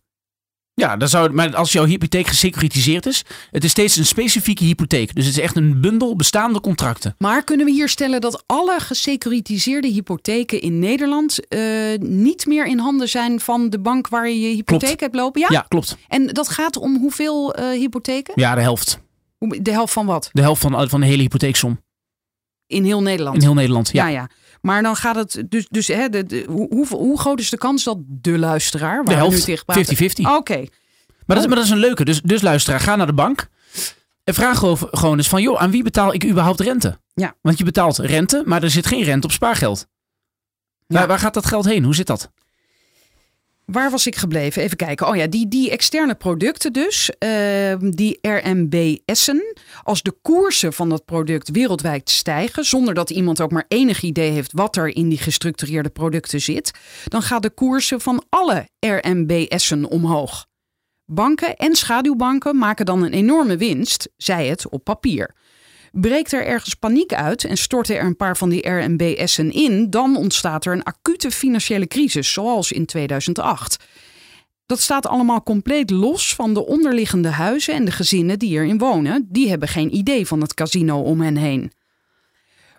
[0.76, 5.16] Ja, dan zou, maar als jouw hypotheek gesecuritiseerd is, het is steeds een specifieke hypotheek.
[5.16, 7.16] Dus het is echt een bundel bestaande contracten.
[7.18, 11.62] Maar kunnen we hier stellen dat alle gesecuritiseerde hypotheken in Nederland eh,
[12.00, 15.00] niet meer in handen zijn van de bank waar je je hypotheek Klopt.
[15.02, 15.42] hebt lopen?
[15.42, 15.48] Ja?
[15.52, 15.98] Ja, klopt.
[16.08, 18.34] En dat gaat om hoeveel eh, hypotheken?
[18.36, 19.00] Ja, de helft.
[19.40, 20.30] De helft van wat?
[20.32, 21.82] De helft van, van de hele hypotheeksom
[22.68, 23.36] In heel Nederland?
[23.36, 23.90] in heel Nederland.
[23.92, 24.08] Ja.
[24.08, 24.30] Ja, ja.
[24.65, 27.58] Maar dan gaat het dus, dus hè, de, de, hoe, hoe, hoe groot is de
[27.58, 30.36] kans dat de luisteraar, waar De we nu helft, tegen praten- 50-50.
[30.38, 30.67] Oké, Maar,
[31.26, 32.06] dat, is- maar dat is een leuke.
[32.06, 33.47] Dus, dus luisteraar, ga naar de bank.
[34.23, 36.99] En vraag gewoon- gewoon eens van, joh, aan wie betaal ik überhaupt rente?
[37.13, 37.36] Ja.
[37.41, 39.88] Want je betaalt rente, maar er zit geen rente op spaargeld.
[40.88, 40.97] Ja.
[40.97, 41.84] Waar, waar gaat dat geld heen?
[41.84, 42.32] Hoe zit dat?
[43.65, 44.62] Waar was ik gebleven?
[44.62, 45.08] Even kijken.
[45.08, 49.58] Oh ja, die, die externe producten dus, ehm, die RMBS'en.
[49.84, 54.32] Als de koersen van dat product wereldwijd stijgen, zonder dat iemand ook maar enig idee
[54.32, 56.71] heeft wat er in die gestructureerde producten zit,
[57.04, 60.45] dan gaan de koersen van alle RMBS'en omhoog.
[61.06, 65.36] Banken en schaduwbanken maken dan een enorme winst, zij het op papier.
[65.99, 70.15] Breekt er ergens paniek uit en storten er een paar van die RMBS'en in, dan
[70.15, 73.84] ontstaat er een acute financiële crisis, zoals in 2008.
[74.65, 79.27] Dat staat allemaal compleet los van de onderliggende huizen en de gezinnen die erin wonen.
[79.29, 81.71] Die hebben geen idee van het casino om hen heen.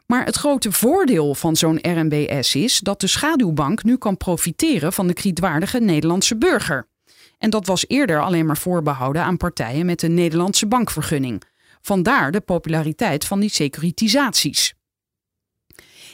[0.06, 5.06] Maar het grote voordeel van zo'n RMBS is dat de schaduwbank nu kan profiteren van
[5.06, 6.88] de kredietwaardige Nederlandse burger.
[7.38, 11.42] En dat was eerder alleen maar voorbehouden aan partijen met een Nederlandse bankvergunning.
[11.86, 14.74] Vandaar de populariteit van die securitisaties.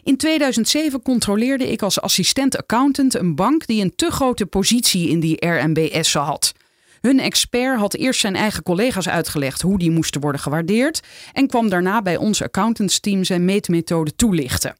[0.02, 5.46] In 2007 controleerde ik als assistent-accountant een bank die een te grote positie in die
[5.46, 6.52] RMBS'en had.
[7.00, 11.00] Hun expert had eerst zijn eigen collega's uitgelegd hoe die moesten worden gewaardeerd
[11.32, 14.76] en kwam daarna bij ons accountantsteam zijn meetmethode toelichten.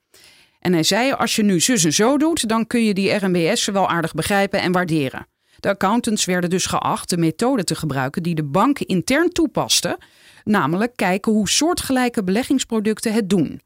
[0.58, 3.72] En hij zei: Als je nu zus en zo doet, dan kun je die RMBS'en
[3.72, 5.26] wel aardig begrijpen en waarderen.
[5.60, 9.98] De accountants werden dus geacht de methode te gebruiken die de bank intern toepaste,
[10.44, 13.60] namelijk kijken hoe soortgelijke beleggingsproducten het doen.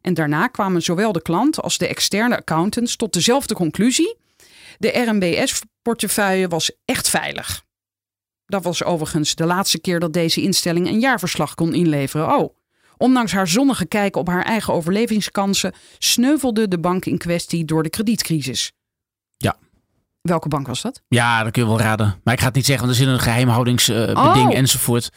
[0.00, 4.16] En daarna kwamen zowel de klant als de externe accountants tot dezelfde conclusie.
[4.78, 7.64] De RMBS-portefeuille was echt veilig.
[8.46, 12.36] Dat was overigens de laatste keer dat deze instelling een jaarverslag kon inleveren.
[12.36, 12.54] Oh,
[12.96, 17.90] ondanks haar zonnige kijk op haar eigen overlevingskansen, sneuvelde de bank in kwestie door de
[17.90, 18.72] kredietcrisis.
[20.22, 21.02] Welke bank was dat?
[21.08, 22.20] Ja, dat kun je wel raden.
[22.24, 24.54] Maar ik ga het niet zeggen, want er zit een geheimhoudingsbeding Oh.
[24.56, 25.10] enzovoort.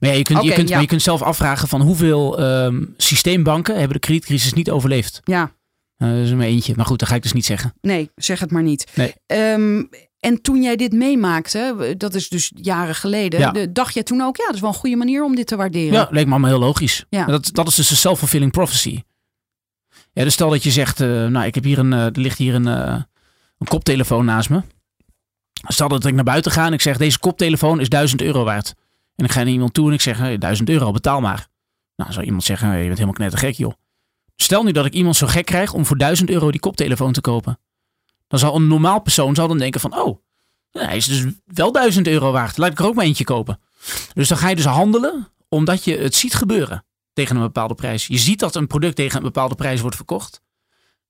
[0.00, 0.80] Maar ja, je kunt, je, kunt, ja.
[0.80, 5.20] je kunt zelf afvragen van hoeveel ehm, systeembanken hebben de kredietcrisis niet overleefd.
[5.24, 5.54] Ja,
[5.96, 6.72] Eh, dat is er maar eentje.
[6.76, 7.74] Maar goed, dat ga ik dus niet zeggen.
[7.80, 8.86] nee, zeg het maar niet.
[8.94, 9.14] Nee.
[9.26, 9.82] Ehm,
[10.20, 13.50] en toen jij dit meemaakte, dat is dus jaren geleden, Ja.
[13.50, 15.56] de- dacht jij toen ook, ja, dat is wel een goede manier om dit te
[15.56, 15.92] waarderen.
[15.92, 17.04] Ja, leek me allemaal heel logisch.
[17.10, 17.24] Ja.
[17.26, 19.02] Dat, dat is dus een self-fulfilling prophecy.
[20.12, 22.38] Ja, dus stel dat je zegt, eh, nou, ik heb hier een, eh, er ligt
[22.38, 23.06] hier een,
[23.58, 24.62] een koptelefoon naast me.
[25.68, 28.74] Stel dat ik naar buiten ga en ik zeg, deze koptelefoon is 1000 euro waard.
[29.14, 31.48] En ik ga naar iemand toe en ik zeg, hey, 1000 euro, betaal maar.
[31.96, 33.72] Nou, zou iemand zeggen, je bent helemaal knettergek, joh.
[34.36, 37.20] Stel nu dat ik iemand zo gek krijg om voor 1000 euro die koptelefoon te
[37.20, 37.58] kopen.
[38.28, 40.18] Dan zal een normaal persoon zal dan denken van, oh,
[40.70, 42.56] hij is dus wel 1000 euro waard.
[42.56, 43.60] Laat ik er ook maar eentje kopen.
[44.12, 48.06] Dus dan ga je dus handelen omdat je het ziet gebeuren tegen een bepaalde prijs.
[48.06, 50.40] Je ziet dat een product tegen een bepaalde prijs wordt verkocht.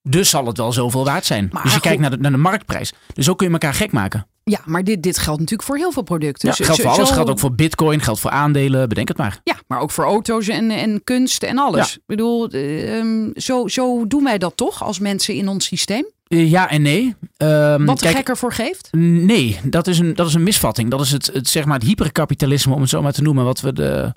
[0.08, 1.48] Dus zal het wel zoveel waard zijn.
[1.52, 2.92] Maar dus je kijkt naar de, naar de marktprijs.
[3.14, 4.26] Dus zo kun je elkaar gek maken.
[4.44, 6.48] Ja, maar dit, dit geldt natuurlijk voor heel veel producten.
[6.48, 7.08] Ja, Zo- geldt voor alles.
[7.08, 8.00] zo- Geldt ook voor bitcoin.
[8.00, 8.88] Geldt voor aandelen.
[8.88, 9.40] Bedenk het maar.
[9.44, 11.88] Ja, maar ook voor auto's en, en kunst en alles.
[11.88, 11.94] Ja.
[11.94, 16.04] Ik bedoel, eh, ehm, zo, zo doen wij dat toch als mensen in ons systeem?
[16.28, 17.14] Eh, ja en nee.
[17.36, 18.88] Ehm, Wat de kijk, gek ervoor geeft?
[18.92, 20.90] Nee, dat is een, dat is een misvatting.
[20.90, 23.44] Dat is het, het, zeg maar het hyperkapitalisme, om het zo maar te noemen.
[23.44, 24.12] Wat we de,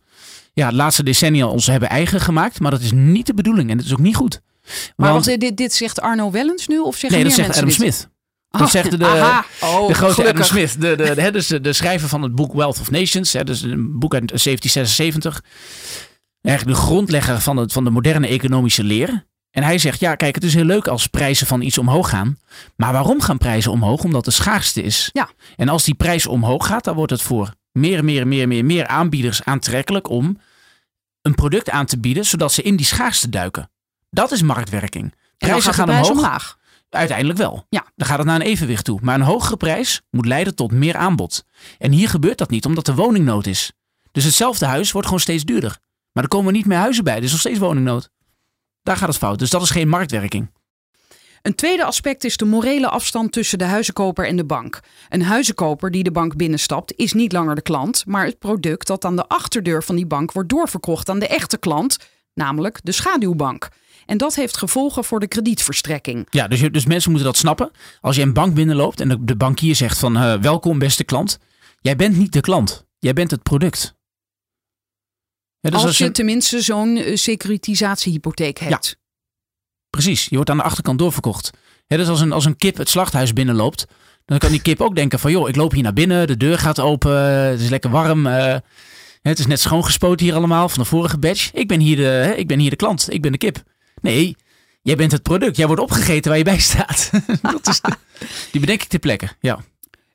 [0.53, 2.59] ja, de laatste decennia ons hebben eigen gemaakt.
[2.59, 3.69] Maar dat is niet de bedoeling.
[3.69, 4.41] En het is ook niet goed.
[4.95, 6.79] Maar Want- dit, dit zegt Arno Wellens nu?
[6.79, 7.69] Of zeggen nee, dat zegt Adam?
[7.69, 8.09] Smith.
[8.49, 9.45] Dat Ah, zegt de, aha.
[9.61, 10.51] Oh, de grote gelukkig.
[10.51, 13.33] Adam Smith, de, de, de, dus de, de schrijver van het boek Wealth of Nations,
[13.33, 15.43] hè, dus een boek uit 1776.
[16.41, 19.27] Eigenlijk de grondlegger van, het, van de moderne economische leer.
[19.51, 22.37] En hij zegt, ja kijk, het is heel leuk als prijzen van iets omhoog gaan.
[22.75, 24.03] Maar waarom gaan prijzen omhoog?
[24.03, 25.09] Omdat de schaarste is.
[25.13, 25.29] Ja.
[25.55, 28.87] En als die prijs omhoog gaat, dan wordt het voor meer, meer, meer, meer, meer
[28.87, 30.39] aanbieders aantrekkelijk om
[31.21, 33.69] een product aan te bieden, zodat ze in die schaarste duiken.
[34.09, 35.13] Dat is marktwerking.
[35.37, 36.09] Prijzen gaan omhoog.
[36.09, 36.57] omlaag.
[36.89, 37.65] Uiteindelijk wel.
[37.69, 37.85] Ja.
[37.95, 38.99] Dan gaat het naar een evenwicht toe.
[39.01, 41.45] Maar een hogere prijs moet leiden tot meer aanbod.
[41.77, 43.71] En hier gebeurt dat niet, omdat er woningnood is.
[44.11, 45.77] Dus hetzelfde huis wordt gewoon steeds duurder.
[46.11, 48.09] Maar er komen niet meer huizen bij, er is nog steeds woningnood.
[48.83, 49.39] Daar gaat het fout.
[49.39, 50.51] Dus dat is geen marktwerking.
[51.41, 54.79] Een tweede aspect is de morele afstand tussen de huizenkoper en de bank.
[55.09, 59.05] Een huizenkoper die de bank binnenstapt is niet langer de klant, maar het product dat
[59.05, 61.97] aan de achterdeur van die bank wordt doorverkocht aan de echte klant,
[62.33, 63.69] namelijk de schaduwbank.
[64.09, 66.27] En dat heeft gevolgen voor de kredietverstrekking.
[66.29, 67.71] Ja, dus, dus mensen moeten dat snappen.
[68.01, 71.39] Als je een bank binnenloopt en de, de bankier zegt van eh, welkom beste klant.
[71.79, 72.85] Jij bent niet de klant.
[72.99, 73.95] Jij bent het product.
[75.59, 78.97] Ja, dus als als je tenminste zo'n eh, securitisatiehypotheek hebt.
[79.89, 81.49] Precies, je wordt aan de achterkant doorverkocht.
[81.87, 83.85] Hè, dus als een, als een kip het slachthuis binnenloopt,
[84.25, 85.31] dan kan die kip ook denken van...
[85.31, 88.25] joh, ik loop hier naar binnen, de deur gaat open, het is lekker warm.
[88.25, 88.57] eh,
[89.21, 91.53] het is net schoongespoten hier allemaal van de vorige batch.
[91.53, 93.63] Ik ben hier de, ik ben hier de klant, ik ben de kip.
[94.01, 94.35] Nee,
[94.81, 95.55] jij bent het product.
[95.57, 97.09] Jij wordt opgegeten waar je bij staat.
[97.41, 97.95] Dat is de-
[98.51, 99.59] die bedenk ik ter plekke, ja.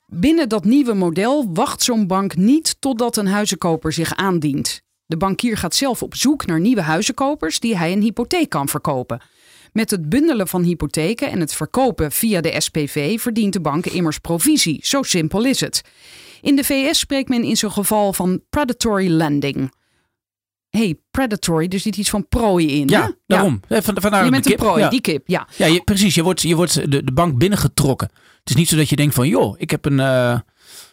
[0.07, 4.81] Binnen dat nieuwe model wacht zo'n bank niet totdat een huizenkoper zich aandient.
[5.05, 9.21] De bankier gaat zelf op zoek naar nieuwe huizenkopers die hij een hypotheek kan verkopen.
[9.73, 14.19] Met het bundelen van hypotheken en het verkopen via de SPV verdient de bank immers
[14.19, 14.79] provisie.
[14.83, 15.81] Zo simpel is het.
[16.41, 19.71] In de VS spreekt men in zo'n geval van predatory lending.
[20.77, 22.87] Hey, predatory, er zit iets van prooi in.
[22.89, 22.97] hè?
[22.97, 23.59] Ja, daarom.
[23.67, 24.89] Eh, Van, vandaar Je bent een prooi, Ja.
[24.89, 25.47] die kip, ja.
[25.55, 26.15] Ja, je, precies.
[26.15, 28.09] Je wordt, je wordt de, de bank binnengetrokken.
[28.39, 30.39] Het is niet zo dat je denkt van, joh, ik heb een eh,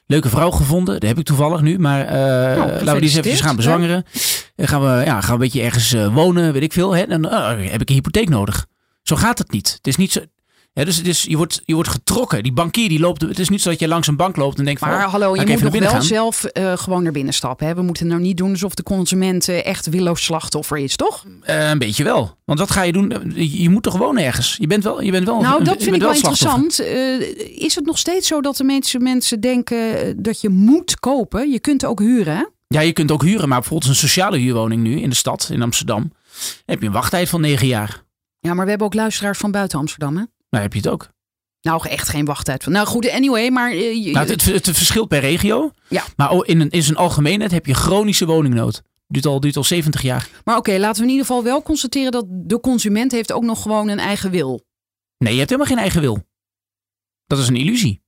[0.06, 0.94] leuke vrouw gevonden.
[1.00, 1.78] Dat heb ik toevallig nu.
[1.78, 4.04] Maar eh, laten we die eens even gaan bezwangeren.
[4.56, 6.92] En gaan we, ja, gaan we een beetje ergens eh, wonen, weet ik veel.
[6.96, 7.06] Hè?
[7.06, 8.66] Dan eh, heb ik een hypotheek nodig.
[9.02, 9.72] Zo gaat het niet.
[9.76, 10.20] Het is niet zo...
[10.74, 12.42] Ja, dus het is, je, wordt, je wordt getrokken.
[12.42, 13.22] Die bankier die loopt...
[13.22, 14.88] Het is niet zo dat je langs een bank loopt en denkt van...
[14.88, 16.02] Maar oh, hallo, je moet nog wel gaan.
[16.02, 17.66] zelf eh, gewoon naar binnen stappen.
[17.66, 17.74] Hè?
[17.74, 21.24] We moeten nou niet doen alsof de consument eh, echt willoos slachtoffer is, toch?
[21.42, 22.36] Eh, een beetje wel.
[22.44, 23.32] Want wat ga je doen?
[23.34, 24.56] Je, je moet toch wonen ergens?
[24.60, 26.78] Je bent wel, je bent wel nou, dat vind ik wel interessant.
[26.78, 27.20] Eh,
[27.58, 31.50] is het nog steeds zo dat de mensen, mensen denken eh, dat je moet kopen?
[31.50, 32.44] Je kunt ook huren, hè?
[32.68, 35.62] Ja, je kunt ook huren, maar bijvoorbeeld een sociale huurwoning nu in de stad, in
[35.62, 36.00] Amsterdam.
[36.00, 36.12] Dan
[36.66, 38.02] heb je een wachttijd van negen jaar.
[38.38, 40.22] Ja, maar we hebben ook luisteraars van buiten Amsterdam, hè?
[40.52, 41.08] Nou heb je het ook.
[41.60, 42.72] Nou, echt geen wachttijd van.
[42.72, 43.70] Nou goed, anyway, maar...
[43.70, 45.70] eh, je- Nou, het, het, het verschilt per regio.
[45.88, 46.04] Ja.
[46.16, 48.82] Maar in, een, in zijn algemeenheid heb je chronische woningnood.
[49.06, 50.28] Duurt al, duurt al 70 jaar.
[50.44, 53.62] Maar oké, laten we in ieder geval wel constateren dat de consument heeft ook nog
[53.62, 54.64] gewoon een eigen wil.
[55.18, 56.22] Nee, je hebt helemaal geen eigen wil.
[57.26, 58.02] Dat is een illusie.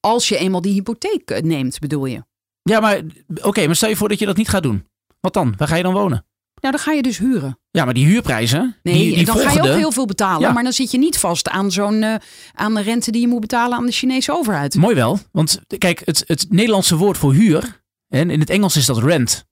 [0.00, 2.24] Als je eenmaal die hypotheek eh, neemt, bedoel je?
[2.62, 3.00] Ja, maar
[3.42, 4.86] oké, maar stel je voor dat je dat niet gaat doen.
[5.20, 5.54] Wat dan?
[5.56, 6.26] Waar ga je dan wonen?
[6.60, 7.58] Ja, dan ga je dus huren.
[7.70, 10.40] Ja, maar die huurprijzen, Nee, die, die dan ga je ook heel veel betalen.
[10.40, 10.52] Ja.
[10.52, 12.14] Maar dan zit je niet vast aan zo'n eh,
[12.52, 14.74] aan de rente die je moet betalen aan de Chinese overheid.
[14.74, 18.86] Mooi wel, want kijk, het, het Nederlandse woord voor huur, en in het Engels is
[18.86, 19.46] dat rent.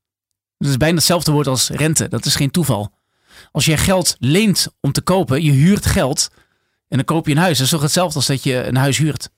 [0.58, 2.92] Dat is bijna hetzelfde woord als rente, dat is geen toeval.
[3.52, 6.28] Als je geld leent om te kopen, je huurt geld
[6.88, 7.56] en dan koop je een huis.
[7.56, 9.30] Dat is toch hetzelfde als dat je een huis huurt?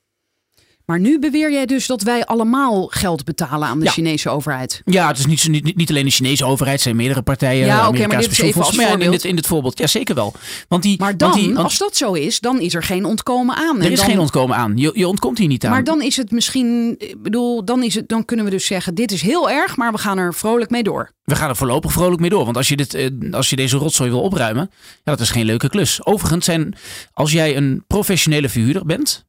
[0.89, 3.91] Maar nu beweer jij dus dat wij allemaal geld betalen aan de Ja.
[3.91, 4.83] Chinese overheid.
[4.85, 7.67] Ja, het is niet, niet, niet alleen de Chinese overheid, het zijn meerdere partijen.
[7.67, 9.13] Ja, oké, maar dit is even als ja, in, voorbeeld.
[9.13, 10.35] dit, in dit voorbeeld, ja zeker wel.
[10.69, 13.05] Want die, Maar dan, want die, want als dat zo is, dan is er geen
[13.05, 13.79] ontkomen aan.
[13.79, 14.73] er En is dan- geen ontkomen aan.
[14.77, 15.71] Je, je ontkomt hier niet aan.
[15.71, 18.95] Maar dan is het misschien, ik bedoel, dan, is het, dan kunnen we dus zeggen:
[18.95, 21.13] dit is heel erg, maar we gaan er vrolijk mee door.
[21.25, 22.45] We gaan er voorlopig vrolijk mee door.
[22.45, 25.47] Want als je, dit, eh, als je deze rotzooi wil opruimen, ja, dat is geen
[25.47, 26.05] leuke klus.
[26.07, 26.75] Overigens zijn,
[27.13, 29.27] als jij een professionele verhuurder bent,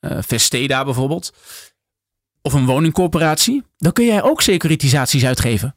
[0.00, 1.32] Vesteda bijvoorbeeld,
[2.42, 5.76] of een woningcorporatie, dan kun jij ook securitisaties uitgeven.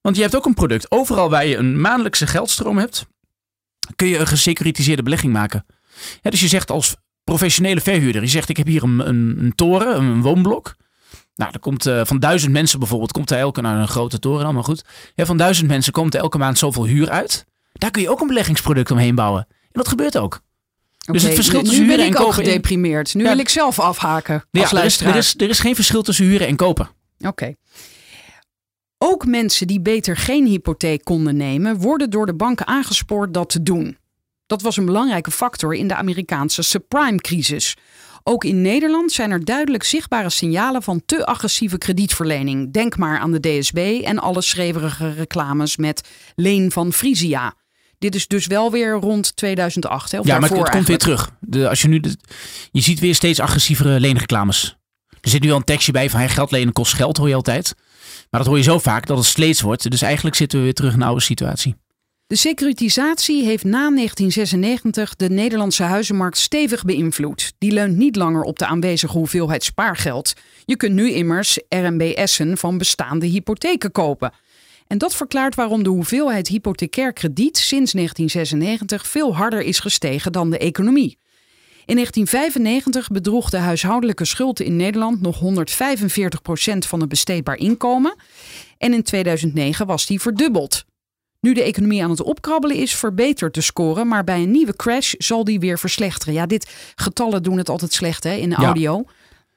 [0.00, 0.90] Want je hebt ook een product.
[0.90, 3.06] Overal waar je een maandelijkse geldstroom hebt,
[3.96, 5.66] kun je een gesecuritiseerde belegging maken.
[6.22, 9.96] Dus je zegt als professionele verhuurder, je zegt ik heb hier een, een, een toren,
[9.96, 10.76] een woonblok.
[11.34, 14.54] Nou, er komt eh, van duizend mensen bijvoorbeeld, komt er elke, nou een grote toren
[14.54, 14.84] maar goed.
[15.14, 17.46] Ja, van duizend mensen komt er elke maand zoveel huur uit.
[17.72, 19.46] Daar kun je ook een beleggingsproduct omheen bouwen.
[19.50, 20.40] En dat gebeurt ook.
[21.12, 23.14] Dus het verschil nu- tussen nu huren ben en ik ook kopen in- gedeprimeerd.
[23.14, 23.28] Nu Ja.
[23.28, 26.24] wil ik zelf afhaken als Ja, er, is, er, is, er is geen verschil tussen
[26.24, 26.88] huren en kopen.
[27.18, 27.54] Oké.
[28.98, 33.62] Ook mensen die beter geen hypotheek konden nemen, worden door de banken aangespoord dat te
[33.62, 33.96] doen.
[34.46, 37.76] Dat was een belangrijke factor in de Amerikaanse subprime-crisis.
[38.22, 42.72] Ook in Nederland zijn er duidelijk zichtbare signalen van te agressieve kredietverlening.
[42.72, 47.54] Denk maar aan de DSB en alle schreeuwerige reclames met leen van Frisia.
[48.04, 50.12] Dit is dus wel weer rond 2008.
[50.12, 51.30] Hè, of ja, maar het, komt weer terug.
[51.40, 52.16] De, als je, nu de,
[52.70, 54.76] je ziet weer steeds agressievere leenreclames.
[55.20, 57.34] Er zit nu al een tekstje bij van hey, geld lenen kost geld, hoor je
[57.34, 57.74] altijd.
[58.30, 59.90] Maar dat hoor je zo vaak dat het sleets wordt.
[59.90, 61.74] Dus eigenlijk zitten we weer terug in de oude situatie.
[62.26, 67.52] De securitisatie heeft na 1996 de Nederlandse huizenmarkt stevig beïnvloed.
[67.58, 70.32] Die leunt niet langer op de aanwezige hoeveelheid spaargeld.
[70.64, 74.32] Je kunt nu immers RMBS'en van bestaande hypotheken kopen.
[74.86, 80.50] En dat verklaart waarom de hoeveelheid hypothecair krediet sinds 1996 veel harder is gestegen dan
[80.50, 81.18] de economie.
[81.86, 85.44] In 1995 bedroeg de huishoudelijke schuld in Nederland nog 145%
[86.78, 88.14] van het besteedbaar inkomen.
[88.78, 90.84] En in 2009 was die verdubbeld.
[91.40, 94.04] Nu de economie aan het opkrabbelen is, verbetert de score.
[94.04, 96.34] Maar bij een nieuwe crash zal die weer verslechteren.
[96.34, 98.64] Ja, dit getallen doen het altijd slecht hè, in de Ja.
[98.66, 99.04] audio.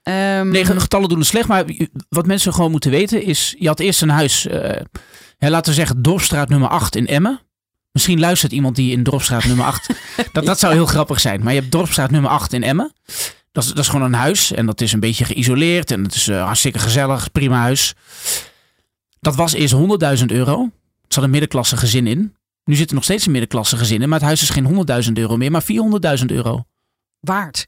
[0.08, 1.48] Nee, getallen doen het slecht.
[1.48, 1.66] Maar
[2.10, 3.56] wat mensen gewoon moeten weten is...
[3.60, 4.82] Je had eerst een huis, eh,
[5.38, 7.42] ja, laten we zeggen, Dorpstraat nummer 8 in Emmen.
[7.92, 9.90] Misschien luistert iemand die in Dorpstraat nummer 8.
[10.34, 11.44] dat, dat zou heel grappig zijn.
[11.44, 12.94] Maar je hebt Dorpstraat nummer 8 in Emmen.
[13.52, 14.52] Dat is, dat is gewoon een huis.
[14.52, 15.92] En dat is een beetje geïsoleerd.
[15.92, 17.32] En het is eh, hartstikke gezellig.
[17.32, 17.94] Prima huis.
[19.20, 19.76] Dat was eerst
[20.20, 20.62] 100.000 euro.
[20.62, 22.36] Er zat een middenklasse gezin in.
[22.64, 24.10] Nu zit er nog steeds een middenklasse gezin in.
[24.10, 25.64] Maar het huis is geen 100.000 euro meer, maar
[26.20, 26.64] 400.000 euro.
[27.20, 27.66] waard.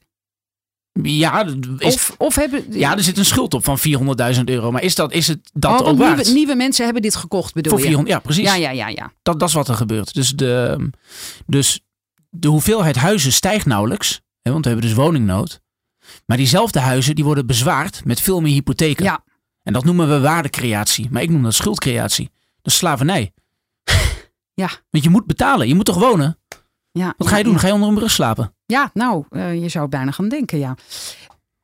[0.92, 1.44] Ja,
[1.78, 2.64] is, Of, of hebben.
[2.70, 4.70] ja, er zit een schuld op van 400.000 euro.
[4.70, 6.16] Maar is, dat, is het dat Oh, ook waard?
[6.16, 7.86] nieuwe, nieuwe mensen hebben dit gekocht, bedoel Voor je?
[7.86, 8.44] 400, ja, precies.
[8.44, 9.12] Ja, ja, ja, ja.
[9.22, 10.14] Dat, dat is wat er gebeurt.
[10.14, 10.88] Dus de,
[11.46, 11.80] dus
[12.30, 14.20] de hoeveelheid huizen stijgt nauwelijks.
[14.42, 15.60] Hè, want we hebben dus woningnood.
[16.26, 19.04] Maar diezelfde huizen die worden bezwaard met veel meer hypotheken.
[19.04, 19.24] Ja.
[19.62, 21.08] En dat noemen we waardecreatie.
[21.10, 22.30] Maar ik noem dat schuldcreatie.
[22.62, 23.32] Dat is slavernij.
[24.54, 24.70] Ja.
[24.90, 25.68] Want je moet betalen.
[25.68, 26.38] Je moet toch wonen?
[26.92, 27.58] Ja Wat ga je doen?
[27.58, 28.54] Ga je onder een brug slapen?
[28.66, 30.76] Ja, nou, eh, je zou bijna gaan denken, ja.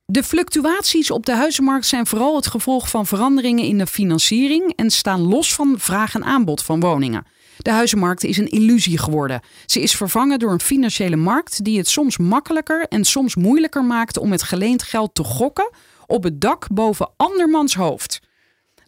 [0.04, 4.90] De fluctuaties op de huizenmarkt zijn vooral het gevolg van veranderingen in de financiering en
[4.90, 7.24] staan los van vraag en aanbod van woningen.
[7.58, 9.40] De huizenmarkt is een illusie geworden.
[9.66, 14.18] Ze is vervangen door een financiële markt die het soms makkelijker en soms moeilijker maakt
[14.18, 15.70] om met geleend geld te gokken
[16.06, 18.20] op het dak boven andermans hoofd.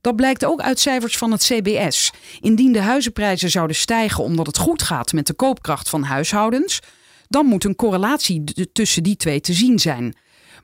[0.09, 2.13] Dat blijkt ook uit cijfers van het CBS.
[2.41, 6.81] Indien de huizenprijzen zouden stijgen omdat het goed gaat met de koopkracht van huishoudens,
[7.29, 10.17] dan moet een correlatie tussen die twee te zien zijn.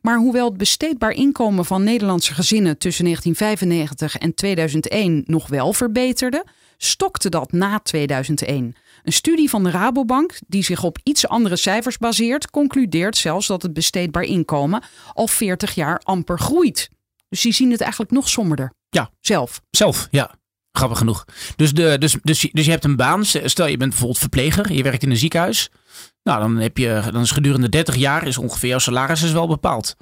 [0.02, 6.44] Maar hoewel het besteedbaar inkomen van Nederlandse gezinnen tussen 1995 en 2001 nog wel verbeterde,
[6.76, 8.74] stokte dat na 2001.
[9.02, 13.62] Een studie van de Rabobank, die zich op iets andere cijfers baseert, concludeert zelfs dat
[13.62, 16.90] het besteedbaar inkomen al 40 jaar amper groeit.
[17.34, 18.72] Dus die zien het eigenlijk nog somberder.
[18.88, 19.10] Ja.
[19.20, 19.60] Zelf.
[19.70, 20.34] Zelf, ja.
[20.72, 21.24] Grappig genoeg.
[21.56, 23.24] Dus, de, dus, dus, dus je hebt een baan.
[23.24, 24.72] Stel je bent bijvoorbeeld verpleger.
[24.72, 25.70] Je werkt in een ziekenhuis.
[26.22, 29.48] Nou, dan, heb je, dan is gedurende 30 jaar is ongeveer jouw salaris is wel
[29.48, 29.96] bepaald.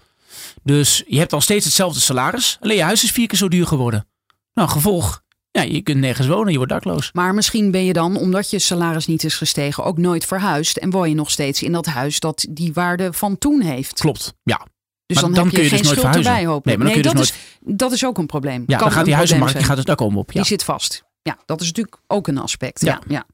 [0.63, 2.59] Dus je hebt dan steeds hetzelfde salaris.
[2.61, 4.09] Alleen je huis is vier keer zo duur geworden.
[4.55, 5.23] Nou, gevolg.
[5.51, 6.51] Ja, je kunt nergens wonen.
[6.51, 7.13] Je wordt dakloos.
[7.13, 10.77] Maar misschien ben je dan, omdat je salaris niet is gestegen, ook nooit verhuisd.
[10.77, 14.01] En woon je nog steeds in dat huis dat die waarde van toen heeft.
[14.01, 14.67] Klopt, ja.
[15.13, 16.33] Dus dan, dan heb je, kun je geen dus nooit schuld verhuizen.
[16.33, 16.69] erbij hopen.
[16.69, 18.65] Nee, maar dan kun je dat, dus is, dat is ook een probleem.
[18.67, 20.33] Ja, Kan dan gaat die huizenmarkt die gaat het dak om op.
[20.33, 20.39] Ja.
[20.41, 21.05] Die zit vast.
[21.23, 22.81] Ja, dat is natuurlijk ook een aspect.
[22.81, 23.01] Ja.
[23.07, 23.15] Ja.
[23.15, 23.25] Ja,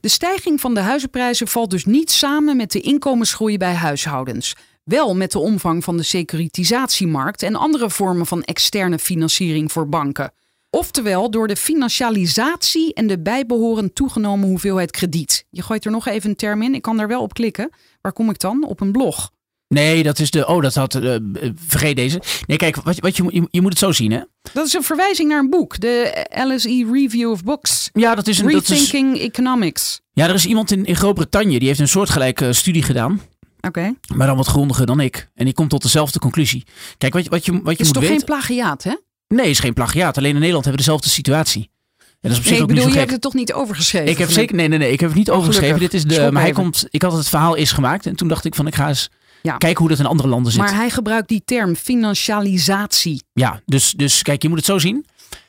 [0.00, 4.56] De stijging van de huizenprijzen valt dus niet samen met de inkomensgroei bij huishoudens.
[4.84, 10.32] Wel met de omvang van de securitisatiemarkt en andere vormen van externe financiering voor banken.
[10.70, 15.44] Oftewel door de financialisatie en de bijbehorend toegenomen hoeveelheid krediet.
[15.50, 17.70] Je gooit er nog even een term in, ik kan daar wel op klikken.
[18.00, 18.64] Waar kom ik dan?
[18.66, 19.30] Op een blog.
[19.72, 20.46] Nee, dat is de.
[20.46, 20.94] Oh, dat had.
[20.94, 21.20] eh, eh,
[21.66, 22.20] vergeet deze.
[22.46, 24.20] Nee, kijk, wat, wat je, moet- je, je moet het zo zien, hè?
[24.52, 27.90] Dat is een verwijzing naar een boek, de LSE Review of Books.
[27.92, 28.50] Ja, dat is een.
[28.50, 30.00] Dat is, Rethinking Economics.
[30.12, 33.20] ja, er is iemand in, in Groot-Brittannië die heeft een soortgelijke studie gedaan.
[33.60, 33.94] Oké.
[34.14, 35.28] Maar dan wat grondiger dan ik.
[35.34, 36.64] En die komt tot dezelfde conclusie.
[36.98, 38.16] Kijk, wat, je- wat je, wat je Het is moet toch weten.
[38.16, 38.96] geen plagiaat, hè?
[39.28, 40.16] Nee, is geen plagiaat.
[40.18, 41.70] Alleen in Nederland hebben we dezelfde situatie.
[41.98, 44.08] En dat is op zich Nee, ik bedoel, je hebt het toch niet overgeschreven?
[44.08, 45.78] Ik heb zeker, nee, nee, nee, ik heb het niet Oh, overgeschreven.
[45.78, 48.44] Dit is de, maar hij komt, ik had het verhaal eerst gemaakt en toen dacht
[48.44, 49.10] ik van ik ga eens
[49.42, 49.56] Ja.
[49.56, 50.60] kijken hoe dat in andere landen zit.
[50.60, 53.22] Maar hij gebruikt die term financialisatie.
[53.32, 55.06] Ja, dus, dus kijk, je moet het zo zien.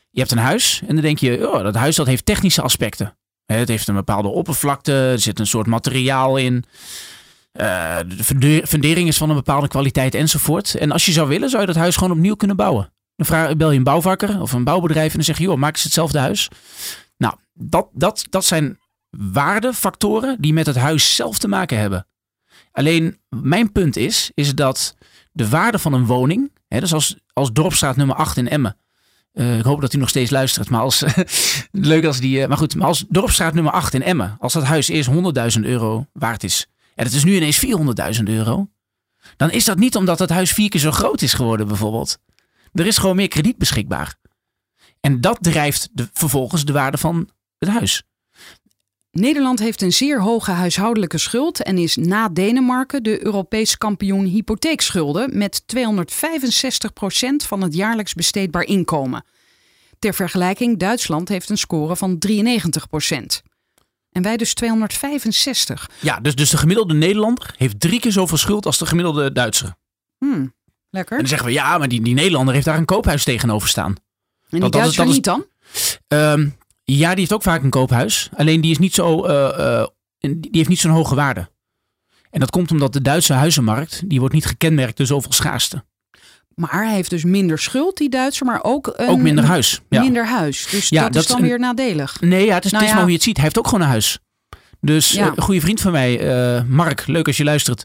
[0.10, 3.18] Je hebt een huis en dan denk je, oh, dat huis dat heeft technische aspecten.
[3.46, 6.64] Het heeft een bepaalde oppervlakte, er zit een soort materiaal in.
[7.52, 10.76] Eh, de funde- fundering is van een bepaalde kwaliteit enzovoort.
[10.76, 12.94] En als je zou willen, zou je dat huis gewoon opnieuw kunnen bouwen.
[13.16, 15.74] Dan vraag, bel je een bouwvakker of een bouwbedrijf en dan zeg je, joh, maak
[15.74, 16.48] eens hetzelfde huis.
[17.18, 18.80] Nou, dat, dat, dat zijn
[19.10, 22.08] waardefactoren die met het huis zelf te maken hebben.
[22.74, 24.96] Alleen mijn punt is, is dat
[25.32, 28.78] de waarde van een woning, hè, dus als, als Dorpstraat nummer 8 in Emmen.
[29.34, 31.04] eh, ik hoop dat u nog steeds luistert, maar als,
[31.72, 34.64] leuk als die, eh, maar goed, maar als Dorpstraat nummer 8 in Emmen, als dat
[34.64, 35.10] huis eerst
[35.56, 37.66] 100.000 euro waard is en het is nu ineens
[38.18, 38.70] 400.000 euro,
[39.36, 42.18] dan is dat niet omdat het huis vier keer zo groot is geworden bijvoorbeeld.
[42.74, 44.16] Er is gewoon meer krediet beschikbaar.
[45.00, 48.04] En dat drijft de, vervolgens de waarde van het huis.
[49.18, 55.38] Nederland heeft een zeer hoge huishoudelijke schuld en is na Denemarken de Europees kampioen hypotheekschulden
[55.38, 55.78] met 265%
[57.48, 59.26] van het jaarlijks besteedbaar inkomen.
[60.00, 63.42] Ter vergelijking, Duitsland heeft een score van 93%.
[64.12, 65.90] En wij dus 265.
[66.00, 69.76] Ja, dus, dus de gemiddelde Nederlander heeft drie keer zoveel schuld als de gemiddelde Duitser.
[70.18, 70.54] Hmm,
[70.90, 71.12] lekker.
[71.14, 73.92] En dan zeggen we, ja, maar die, die Nederlander heeft daar een koophuis tegenover staan.
[73.92, 73.96] En
[74.50, 75.46] die dat Duitser dat is- niet dan?
[76.08, 76.50] Ehm,
[76.84, 78.30] ja, die heeft ook vaak een koophuis.
[78.36, 79.88] Alleen die is niet zo, eh, eh,
[80.20, 81.50] die heeft niet zo'n hoge waarde.
[82.30, 85.84] En dat komt omdat de Duitse huizenmarkt, die wordt niet gekenmerkt door zoveel schaarste.
[86.56, 89.82] Maar hij heeft dus minder schuld, die Duitser, maar ook een ook minder huis.
[89.90, 90.02] Ja.
[90.02, 90.68] minder huis.
[90.72, 92.22] Dus Ja, dat, dat is dan een- weer nadelig.
[92.22, 92.94] Nee, ja, het is, Nou het is ja.
[92.94, 93.36] maar hoe je het ziet.
[93.36, 94.20] Hij heeft ook gewoon een huis.
[94.82, 95.26] Dus Ja.
[95.26, 97.84] eh, een goede vriend van mij, Mark, leuk als je luistert.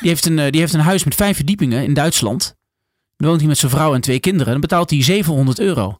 [0.00, 2.54] Die heeft, een, die heeft een huis met vijf verdiepingen in Duitsland.
[3.16, 4.52] Dan woont hij met zijn vrouw en twee kinderen.
[4.52, 5.98] Dan betaalt hij 700 euro.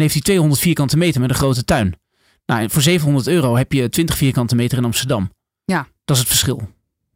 [0.00, 1.94] Heeft hij 200 vierkante meter met een grote tuin.
[2.46, 5.30] Nou, voor 700 euro heb je 20 vierkante meter in Amsterdam.
[5.64, 5.88] Ja.
[6.04, 6.68] Dat is het verschil.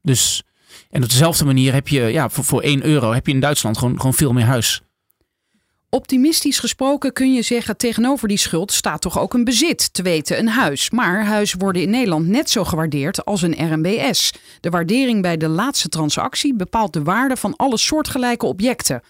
[0.02, 0.42] Dus,
[0.90, 3.78] en op dezelfde manier heb je, ja, voor, voor 1 euro heb je in Duitsland
[3.78, 4.82] gewoon, gewoon veel meer huis.
[5.94, 10.38] Optimistisch gesproken kun je zeggen, tegenover die schuld staat toch ook een bezit, te weten
[10.38, 10.90] een huis.
[10.90, 14.32] Maar huizen worden in Nederland net zo gewaardeerd als een RMBS.
[14.60, 19.02] De waardering bij de laatste transactie bepaalt de waarde van alle soortgelijke objecten.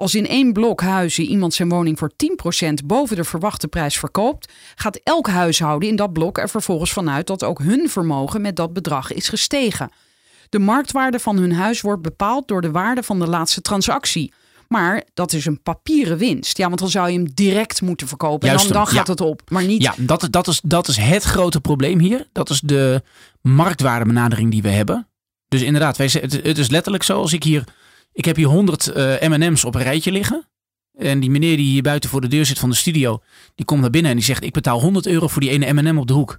[0.00, 4.52] Als in één blok huizen iemand zijn woning voor 10% boven de verwachte prijs verkoopt,
[4.74, 8.72] gaat elk huishouden in dat blok er vervolgens vanuit dat ook hun vermogen met dat
[8.72, 9.90] bedrag is gestegen.
[10.48, 14.32] De marktwaarde van hun huis wordt bepaald door de waarde van de laatste transactie.
[14.68, 16.56] Maar dat is een papieren winst.
[16.56, 18.48] Ja, want dan zou je hem direct moeten verkopen.
[18.48, 19.12] Juist en dan, gaat ja.
[19.12, 19.42] het op.
[19.48, 19.82] Maar niet.
[19.82, 22.28] Ja, dat, dat, is, dat is het grote probleem hier.
[22.32, 23.02] Dat is de
[23.40, 25.08] marktwaardebenadering die we hebben.
[25.48, 26.08] Dus inderdaad, wij,
[26.42, 27.64] het is letterlijk zo als ik hier...
[28.12, 30.48] Ik heb hier 100 eh, M&M's op een rijtje liggen.
[30.98, 33.22] En die meneer die hier buiten voor de deur zit van de studio...
[33.54, 34.44] die komt naar binnen en die zegt...
[34.44, 36.38] ik betaal 100 euro voor die ene M&M op de hoek.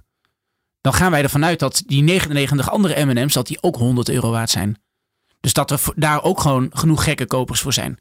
[0.80, 3.32] Dan gaan wij ervan uit dat die 99 andere M&M's...
[3.32, 4.82] dat die ook 100 euro waard zijn.
[5.40, 7.98] Dus dat er daar ook gewoon genoeg gekke kopers voor zijn.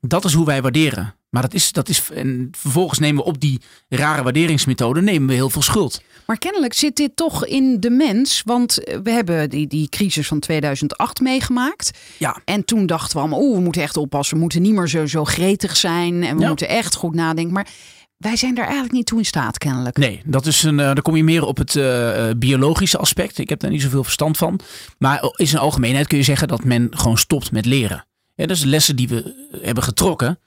[0.00, 1.14] Dat is hoe wij waarderen.
[1.30, 5.34] Maar dat is, dat is, en vervolgens nemen we op die rare waarderingsmethode nemen we
[5.34, 6.02] heel veel schuld.
[6.26, 8.42] Maar kennelijk zit dit toch in de mens.
[8.44, 11.90] Want we hebben die, die crisis van 2008 meegemaakt.
[12.18, 12.40] Ja.
[12.44, 14.34] En toen dachten we allemaal, oeh, we moeten echt oppassen.
[14.36, 16.24] We moeten niet meer zo, zo gretig zijn.
[16.24, 16.48] En we Ja.
[16.48, 17.52] moeten echt goed nadenken.
[17.54, 17.68] Maar
[18.16, 19.96] wij zijn daar eigenlijk niet toe in staat, kennelijk.
[19.96, 23.38] Nee, dat is een, eh, dan kom je meer op het eh, eh, biologische aspect.
[23.38, 24.60] Ik heb daar niet zoveel verstand van.
[24.98, 28.06] Maar in zijn algemeenheid kun je zeggen dat men gewoon stopt met leren.
[28.34, 30.38] Ja, dus de lessen die we hebben getrokken,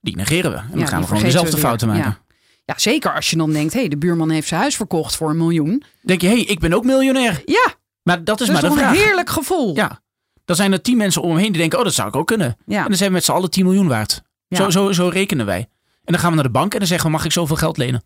[0.00, 0.56] die negeren we.
[0.56, 2.04] En dan Ja, gaan we gewoon dezelfde fouten maken.
[2.04, 2.24] Ja.
[2.64, 5.36] Ja, zeker als je dan denkt, hé, de buurman heeft zijn huis verkocht voor een
[5.36, 5.82] miljoen.
[6.02, 7.42] denk je, hé, hey, ik ben ook miljonair.
[7.44, 9.74] Ja, Maar dat is dat is maar de een heerlijk gevoel.
[9.74, 10.00] Ja,
[10.44, 12.26] dan zijn er tien mensen om me heen die denken, oh, dat zou ik ook
[12.26, 12.56] kunnen.
[12.66, 12.82] Ja.
[12.82, 14.22] En dan zijn we met z'n allen 10 miljoen waard.
[14.48, 14.56] Ja.
[14.56, 15.58] Zo, zo, zo rekenen wij.
[16.04, 17.76] En dan gaan we naar de bank en dan zeggen we, mag ik zoveel geld
[17.76, 18.02] lenen?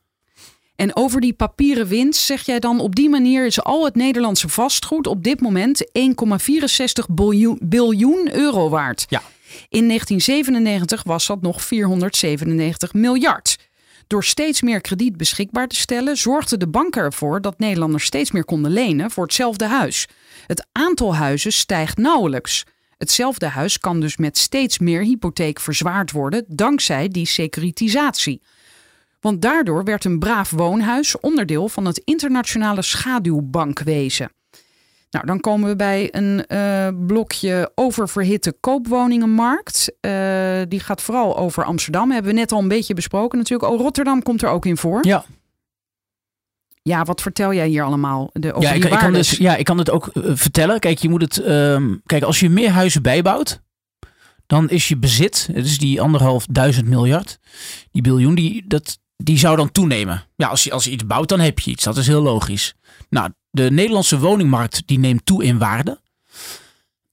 [0.76, 4.48] En over die papieren winst zeg jij dan op die manier is al het Nederlandse
[4.48, 9.06] vastgoed op dit moment 1,64 biljoen, biljoen euro waard.
[9.08, 9.22] Ja.
[9.68, 13.56] In 1997 was dat nog 497 miljard.
[14.06, 18.44] Door steeds meer krediet beschikbaar te stellen, zorgden de banken ervoor dat Nederlanders steeds meer
[18.44, 20.08] konden lenen voor hetzelfde huis.
[20.46, 22.64] Het aantal huizen stijgt nauwelijks.
[22.96, 28.42] Hetzelfde huis kan dus met steeds meer hypotheek verzwaard worden dankzij die securitisatie.
[29.20, 34.30] Want daardoor werd een braaf woonhuis onderdeel van het internationale schaduwbankwezen.
[35.10, 39.92] Nou, dan komen we bij een uh, blokje oververhitte koopwoningenmarkt.
[40.00, 42.10] Uh, die gaat vooral over Amsterdam.
[42.10, 43.72] Hebben we net al een beetje besproken natuurlijk.
[43.72, 45.06] Oh, Rotterdam komt er ook in voor.
[45.06, 45.24] Ja.
[46.82, 48.30] Ja, wat vertel jij hier allemaal?
[48.32, 50.80] De, over ja, ik, kan dus, ja, ik kan het ook uh, vertellen.
[50.80, 51.38] Kijk, je moet het.
[51.38, 53.62] ehm, kijk, als je meer huizen bijbouwt,
[54.46, 57.38] dan is je bezit, het is die anderhalf duizend miljard,
[57.90, 60.26] die biljoen, die, dat, die zou dan toenemen.
[60.36, 61.84] Ja, als je, als je iets bouwt, dan heb je iets.
[61.84, 62.74] Dat is heel logisch.
[63.08, 66.00] Nou, de Nederlandse woningmarkt die neemt toe in waarde.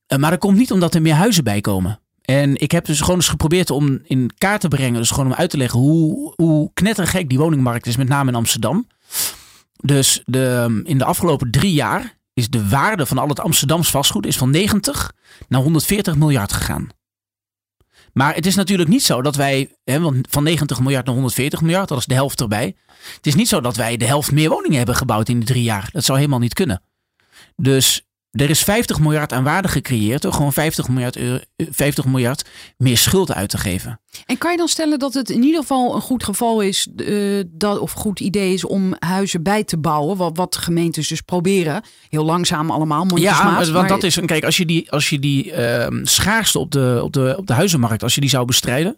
[0.07, 1.99] Uh, maar dat komt niet omdat er meer huizen bij komen.
[2.21, 5.33] En ik heb dus gewoon eens geprobeerd om in kaart te brengen, dus gewoon om
[5.33, 8.88] uit te leggen hoe, hoe knettergek die woningmarkt is, met name in Amsterdam.
[9.75, 14.25] Dus de, in de afgelopen drie jaar is de waarde van al het Amsterdams vastgoed
[14.25, 15.11] is van 90
[15.47, 16.88] naar 140 miljard gegaan.
[18.13, 21.61] Maar het is natuurlijk niet zo dat wij, hè, want van 90 miljard naar 140
[21.61, 22.75] miljard, dat is de helft erbij.
[23.15, 25.63] Het is niet zo dat wij de helft meer woningen hebben gebouwd in die drie
[25.63, 25.89] jaar.
[25.91, 26.81] Dat zou helemaal niet kunnen.
[27.55, 28.06] Dus
[28.38, 32.97] er is 50 miljard aan waarde gecreëerd door gewoon 50 miljard, euro, 50 miljard meer
[32.97, 33.99] schuld uit te geven.
[34.25, 37.43] En kan je dan stellen dat het in ieder geval een goed geval is, uh,
[37.47, 40.17] dat, of een goed idee is om huizen bij te bouwen?
[40.17, 41.83] Wat, wat gemeentes dus proberen.
[42.09, 43.17] Heel langzaam allemaal.
[43.17, 46.71] Ja, want dat is een, kijk, als je die, als je die uh, schaarste op
[46.71, 48.97] de, op, de, op de huizenmarkt, als je die zou bestrijden,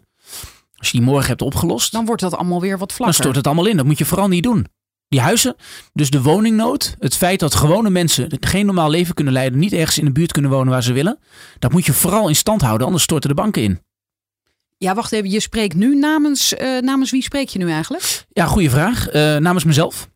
[0.76, 3.04] als je die morgen hebt opgelost, dan wordt dat allemaal weer wat vlakker.
[3.04, 3.76] Dan stort het allemaal in.
[3.76, 4.66] Dat moet je vooral niet doen.
[5.10, 5.56] Die huizen,
[5.92, 9.98] dus de woningnood, het feit dat gewone mensen geen normaal leven kunnen leiden, niet ergens
[9.98, 11.18] in de buurt kunnen wonen waar ze willen,
[11.58, 13.80] dat moet je vooral in stand houden, anders storten de banken in.
[14.78, 15.30] Ja, wacht even.
[15.30, 18.24] Je spreekt nu namens, uh, namens wie spreek je nu eigenlijk?
[18.32, 19.14] Ja, goede vraag.
[19.14, 20.08] Uh, namens mezelf.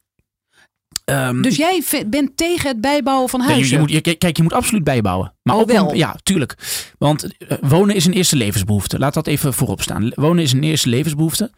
[1.05, 3.62] Um, dus jij bent tegen het bijbouwen van huizen?
[3.62, 5.34] Nee, je moet, je, kijk, je moet absoluut bijbouwen.
[5.42, 5.90] Maar oh, ook wel?
[5.90, 6.55] Een, ja, tuurlijk.
[6.99, 8.99] Want uh, wonen is een eerste levensbehoefte.
[8.99, 10.12] Laat dat even voorop staan.
[10.14, 11.51] Wonen is een eerste levensbehoefte.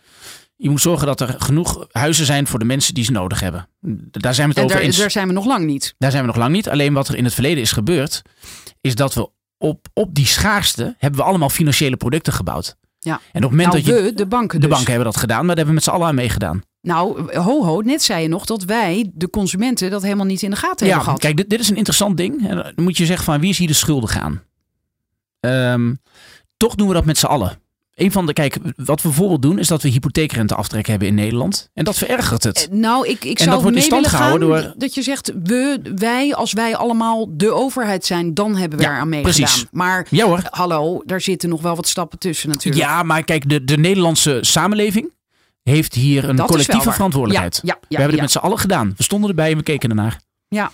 [0.57, 3.69] Je moet zorgen dat er genoeg huizen zijn voor de mensen die ze nodig hebben.
[4.11, 4.97] Daar zijn we het en over daar, eens.
[4.97, 5.95] Daar zijn we nog lang niet.
[5.99, 6.69] Daar zijn we nog lang niet.
[6.69, 8.23] Alleen wat er in het verleden is gebeurd,
[8.81, 12.77] is dat we op, op die schaarste hebben we allemaal financiële producten gebouwd.
[12.99, 13.13] Ja.
[13.13, 14.03] En op het moment nou, dat je.
[14.03, 14.75] we, de banken De dus.
[14.75, 16.63] banken hebben dat gedaan, maar daar hebben we met z'n allen aan meegedaan.
[16.81, 20.51] Nou, ho ho, net zei je nog dat wij, de consumenten, dat helemaal niet in
[20.51, 21.21] de gaten ja, hebben gehad.
[21.21, 22.49] Kijk, dit, dit is een interessant ding.
[22.49, 24.43] En dan moet je zeggen van wie is hier de schuldig aan?
[25.41, 26.01] Um,
[26.57, 27.59] toch doen we dat met z'n allen.
[27.97, 31.71] Een van de, kijk, wat we bijvoorbeeld doen, is dat we hypotheekrenteaftrek hebben in Nederland.
[31.75, 32.69] En dat verergert het.
[32.71, 34.75] Nou, ik, ik en zou dat mee willen gaan door.
[34.77, 38.91] dat je zegt, we, wij, als wij allemaal de overheid zijn, dan hebben we Ja,
[38.95, 39.35] eraan meegedaan.
[39.47, 39.65] precies.
[39.71, 40.41] Maar Ja hoor.
[40.51, 42.85] hallo, daar zitten nog wel wat stappen tussen natuurlijk.
[42.85, 45.13] Ja, maar kijk, de, de Nederlandse samenleving
[45.63, 47.61] heeft hier een Dat collectieve verantwoordelijkheid.
[47.63, 48.95] Ja, ja, ja, we hebben het met z'n allen gedaan.
[48.97, 50.21] We stonden erbij en we keken ernaar.
[50.49, 50.71] Ja.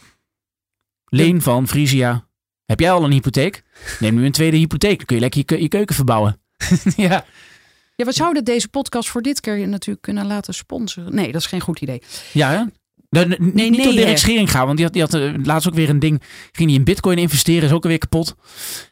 [1.05, 2.25] Leen van Frisia.
[2.65, 3.63] Heb jij al een hypotheek?
[4.01, 4.97] Neem nu een tweede hypotheek.
[4.97, 6.41] Dan kun je lekker je, je keuken verbouwen.
[6.97, 7.25] ja.
[7.97, 11.15] Ja, we zouden deze podcast voor dit keer natuurlijk kunnen laten sponsoren.
[11.15, 12.03] Nee, dat is geen goed idee.
[12.33, 12.63] Ja, hè?
[13.11, 14.17] Nee, nee, niet door Dirk hè.
[14.17, 16.23] Scheringa, want die had, die had eh, laatst ook weer een ding.
[16.53, 18.35] Ging hij in bitcoin investeren, is ook alweer kapot.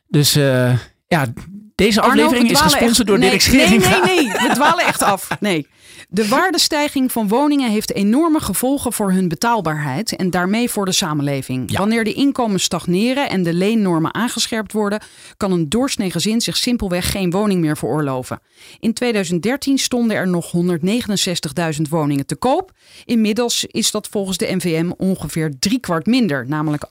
[0.09, 1.27] Dus eh, ja,
[1.75, 3.91] deze Arno, aflevering is gesponsord echt- door nee, Dirk Scheringa.
[3.91, 5.29] Nee, nee, nee, we dwalen echt af.
[5.41, 5.67] Nee.
[6.13, 11.71] De waardestijging van woningen heeft enorme gevolgen voor hun betaalbaarheid en daarmee voor de samenleving.
[11.71, 11.79] Ja.
[11.79, 15.03] Wanneer de inkomens stagneren en de leennormen aangescherpt worden,
[15.37, 18.41] kan een doorsnee gezin zich simpelweg geen woning meer veroorloven.
[18.81, 22.73] In 2013 stonden er nog 169.000 woningen te koop.
[23.05, 26.85] Inmiddels is dat volgens de NVM ongeveer driekwart minder, namelijk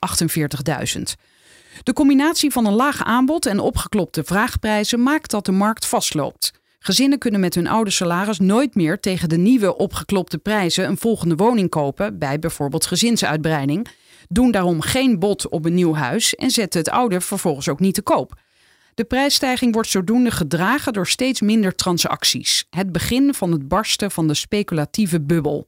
[0.97, 1.01] 48.000.
[1.83, 6.58] De combinatie van een laag aanbod en opgeklopte vraagprijzen maakt dat de markt vastloopt.
[6.79, 11.35] Gezinnen kunnen met hun oude salaris nooit meer tegen de nieuwe opgeklopte prijzen een volgende
[11.35, 13.87] woning kopen, bij bijvoorbeeld gezinsuitbreiding,
[14.27, 17.93] doen daarom geen bod op een nieuw huis en zetten het oude vervolgens ook niet
[17.93, 18.39] te koop.
[18.93, 22.65] De prijsstijging wordt zodoende gedragen door steeds minder transacties.
[22.69, 25.67] Het begin van het barsten van de speculatieve bubbel.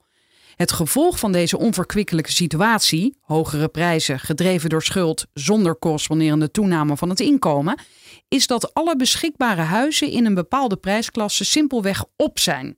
[0.62, 7.10] Het gevolg van deze onverkwikkelijke situatie, hogere prijzen gedreven door schuld zonder corresponderende toename van
[7.10, 7.80] het inkomen,
[8.28, 12.78] is dat alle beschikbare huizen in een bepaalde prijsklasse simpelweg op zijn.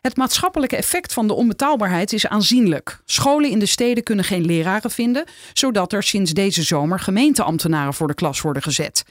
[0.00, 3.00] Het maatschappelijke effect van de onbetaalbaarheid is aanzienlijk.
[3.04, 8.08] Scholen in de steden kunnen geen leraren vinden, zodat er sinds deze zomer gemeenteambtenaren voor
[8.08, 9.04] de klas worden gezet.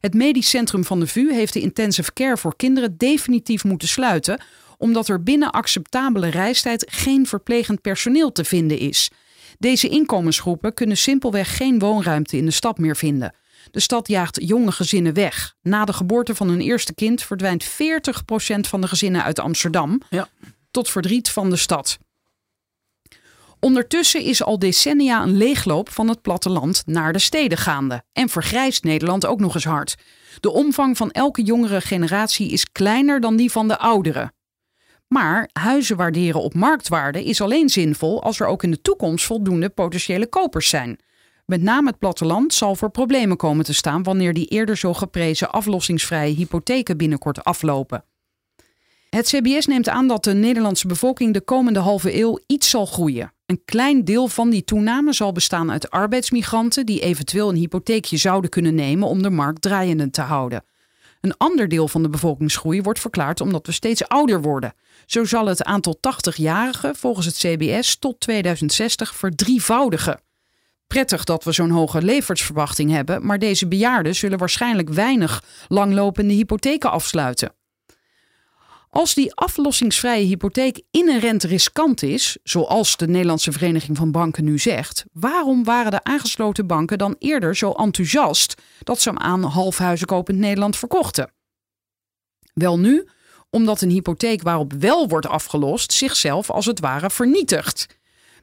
[0.00, 4.40] Het medisch centrum van de VU heeft de intensive care voor kinderen definitief moeten sluiten,
[4.78, 9.10] omdat er binnen acceptabele reistijd geen verplegend personeel te vinden is.
[9.58, 13.34] Deze inkomensgroepen kunnen simpelweg geen woonruimte in de stad meer vinden.
[13.70, 15.54] De stad jaagt jonge gezinnen weg.
[15.62, 17.68] Na de geboorte van hun eerste kind verdwijnt 40%
[18.60, 20.00] van de gezinnen uit Amsterdam.
[20.10, 20.28] Ja.
[20.70, 21.98] tot verdriet van de stad.
[23.60, 28.02] Ondertussen is al decennia een leegloop van het platteland naar de steden gaande.
[28.12, 29.94] En vergrijst Nederland ook nog eens hard.
[30.40, 34.32] De omvang van elke jongere generatie is kleiner dan die van de oudere.
[35.08, 39.68] Maar huizen waarderen op marktwaarde is alleen zinvol als er ook in de toekomst voldoende
[39.68, 40.98] potentiële kopers zijn.
[41.46, 45.50] Met name het platteland zal voor problemen komen te staan wanneer die eerder zo geprezen
[45.50, 48.04] aflossingsvrije hypotheken binnenkort aflopen.
[49.10, 53.32] Het CBS neemt aan dat de Nederlandse bevolking de komende halve eeuw iets zal groeien.
[53.46, 58.50] Een klein deel van die toename zal bestaan uit arbeidsmigranten die eventueel een hypotheekje zouden
[58.50, 60.64] kunnen nemen om de markt draaiende te houden.
[61.24, 64.74] Een ander deel van de bevolkingsgroei wordt verklaard omdat we steeds ouder worden.
[65.06, 70.20] Zo zal het aantal 80-jarigen volgens het CBS tot 2060 verdrievoudigen.
[70.86, 76.90] Prettig dat we zo'n hoge levensverwachting hebben, maar deze bejaarden zullen waarschijnlijk weinig langlopende hypotheken
[76.90, 77.52] afsluiten.
[78.94, 85.04] Als die aflossingsvrije hypotheek inherent riskant is, zoals de Nederlandse Vereniging van Banken nu zegt,
[85.12, 90.76] waarom waren de aangesloten banken dan eerder zo enthousiast dat ze hem aan halfhuizenkopend Nederland
[90.76, 91.32] verkochten?
[92.52, 93.08] Wel nu,
[93.50, 97.86] omdat een hypotheek waarop wel wordt afgelost zichzelf als het ware vernietigt.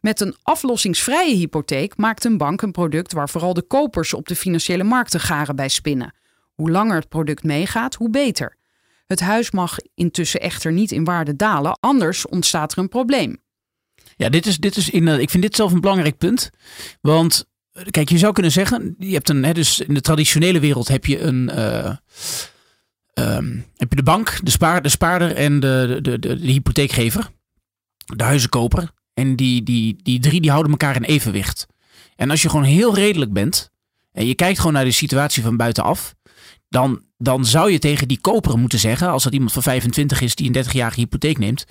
[0.02, 4.36] Met een aflossingsvrije hypotheek maakt een bank een product waar vooral de kopers op de
[4.36, 6.14] financiële markten garen bij spinnen.
[6.54, 8.60] Hoe langer het product meegaat, hoe beter.
[9.12, 13.38] Het huis mag intussen echter niet in waarde dalen, anders ontstaat er een probleem.
[14.16, 16.50] Ja, dit is, dit is in, ik vind dit zelf een belangrijk punt.
[17.02, 17.46] Want
[17.90, 21.06] kijk, je zou kunnen zeggen, je hebt een, hè, dus in de traditionele wereld heb
[21.06, 21.52] je een.
[21.54, 21.96] Uh,
[23.14, 27.30] um, heb je de bank, de, spaar, de spaarder en de, de, de, de hypotheekgever,
[28.16, 28.92] de huizenkoper.
[29.14, 31.68] En die, die, die drie die houden elkaar in evenwicht.
[32.16, 33.72] En als je gewoon heel redelijk bent
[34.12, 36.16] en je kijkt gewoon naar de situatie van buitenaf,
[36.72, 40.36] dan, dan zou je tegen die koperen moeten zeggen, als dat iemand van 25 is
[40.36, 41.66] die een 30-jarige hypotheek neemt,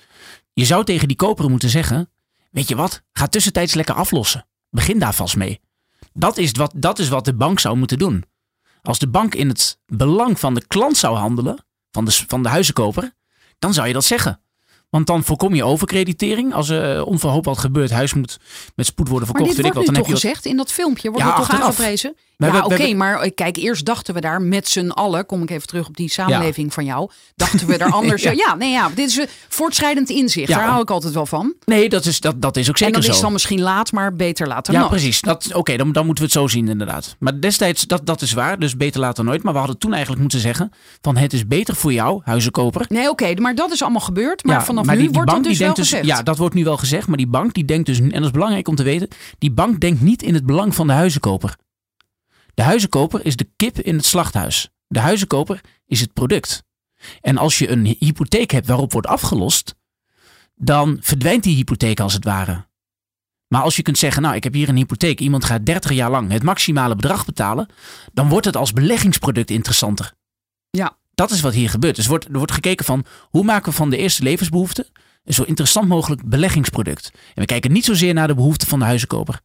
[0.52, 2.10] je zou tegen die koperen moeten zeggen,
[2.50, 4.46] weet je wat, ga tussentijds lekker aflossen.
[4.70, 5.60] Begin daar vast mee.
[6.12, 8.24] Dat is wat, dat is wat de bank zou moeten doen.
[8.82, 12.48] Als de bank in het belang van de klant zou handelen, van de, van de
[12.48, 13.14] huizenkoper,
[13.58, 14.40] dan zou je dat zeggen.
[14.90, 16.54] Want dan voorkom je overkreditering.
[16.54, 18.38] Als er uh, onverhoopt wat gebeurt, huis moet
[18.74, 19.46] met spoed worden verkocht.
[19.46, 21.10] Maar dit wordt ik wat, nu dan toch heb je gezegd in dat filmpje?
[21.10, 21.68] Wordt ja, het toch achteraf.
[21.68, 22.16] aangeprezen?
[22.46, 25.66] Ja, oké, maar eh, kijk, eerst dachten we daar met z'n allen, kom ik even
[25.66, 28.22] terug op die samenleving van jou, dachten we er anders.
[28.30, 28.30] Ja.
[28.30, 28.54] ja.
[28.54, 30.48] nee, ja, dit is een voortschrijdend inzicht.
[30.48, 30.56] Ja.
[30.58, 31.54] Daar hou ik altijd wel van.
[31.64, 33.12] Nee, dat is, dat, dat is ook en zeker dan is zo.
[33.12, 34.90] het dan misschien laat, maar beter later Ja, nooit.
[34.92, 35.20] precies.
[35.20, 37.16] Dat- Oké, dan, dan moeten we het zo zien inderdaad.
[37.18, 38.58] Maar destijds, dat, dat is waar.
[38.58, 39.42] Dus beter later nooit.
[39.42, 42.84] Maar we hadden toen eigenlijk moeten zeggen van het is beter voor jou, huizenkoper.
[42.88, 44.44] Nee, oké, maar dat is allemaal gebeurd.
[44.44, 46.06] Maar Ja, vanaf maar nu die- die wordt dat bank dus die wel denkt gezegd.
[46.08, 47.06] Ja, dat wordt nu wel gezegd.
[47.08, 49.80] Maar die bank die denkt dus, en dat is belangrijk om te weten, die bank
[49.80, 51.56] denkt niet in het belang van de huizenkoper.
[52.54, 54.70] De huizenkoper is de kip in het slachthuis.
[54.86, 56.64] De huizenkoper is het product.
[57.20, 59.74] En als je een hypotheek hebt waarop wordt afgelost,
[60.54, 62.68] dan verdwijnt die hypotheek als het ware.
[63.48, 66.10] Maar als je kunt zeggen, nou, ik heb hier een hypotheek, iemand gaat 30 jaar
[66.10, 67.68] lang het maximale bedrag betalen,
[68.12, 70.12] dan wordt het als beleggingsproduct interessanter.
[70.70, 70.98] Ja.
[71.14, 71.94] Dat is wat hier gebeurt.
[71.94, 74.86] Dus er wordt, er wordt gekeken van hoe maken we van de eerste levensbehoeften
[75.24, 77.10] een zo interessant mogelijk beleggingsproduct.
[77.14, 79.40] En we kijken niet zozeer naar de behoeften van de huizenkoper.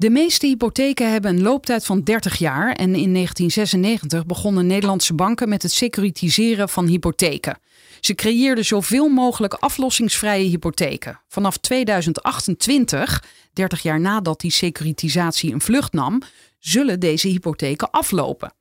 [0.00, 5.48] De meeste hypotheken hebben een looptijd van 30 jaar en in 1996 begonnen Nederlandse banken
[5.48, 7.58] met het securitiseren van hypotheken.
[8.00, 11.20] Ze creëerden zoveel mogelijk aflossingsvrije hypotheken.
[11.28, 16.22] Vanaf 2028, 30 jaar nadat die securitisatie een vlucht nam,
[16.58, 18.52] zullen deze hypotheken aflopen.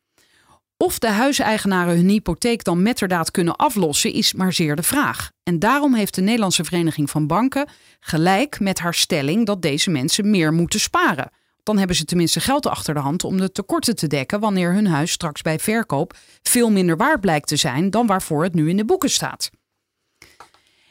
[0.78, 5.32] Of de huiseigenaren hun hypotheek dan metterdaad kunnen aflossen, is maar zeer de vraag.
[5.44, 7.70] En daarom heeft de Nederlandse Vereniging van Banken
[8.00, 11.32] gelijk met haar stelling dat deze mensen meer moeten sparen.
[11.64, 14.88] Dan hebben ze tenminste geld achter de hand om de tekorten te dekken wanneer hun
[14.88, 18.78] huis straks bij verkoop veel minder waard blijkt te zijn dan waarvoor het nu in
[18.78, 19.50] de boeken staat.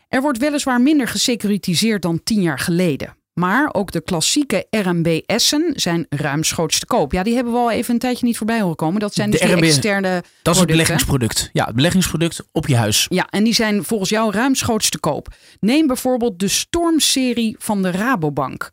[0.08, 3.16] Er wordt weliswaar minder gesecuritiseerd dan tien jaar geleden.
[3.40, 7.12] Maar ook de klassieke RMBS'en zijn ruimschoots te koop.
[7.12, 9.00] Ja, die hebben we al even een tijdje niet voorbij horen komen.
[9.00, 11.50] Dat zijn De dus RMB externe Dat is het beleggingsproduct.
[11.52, 13.06] Ja, het beleggingsproduct op je huis.
[13.08, 15.34] Ja, en die zijn volgens jou ruimschoots te koop.
[15.60, 18.70] Neem bijvoorbeeld de Storm-serie van de Rabobank.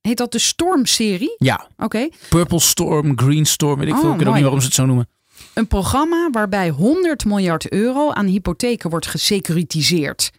[0.00, 1.34] Heet dat de Storm-serie?
[1.36, 2.08] Ja, Oké.
[2.28, 4.10] Purple Storm, Green Storm, weet ik Oh, veel.
[4.12, 5.08] Ik weet ook niet waarom ze het zo noemen.
[5.54, 10.30] Een programma waarbij 100 miljard euro aan hypotheken wordt gesecuritiseerd.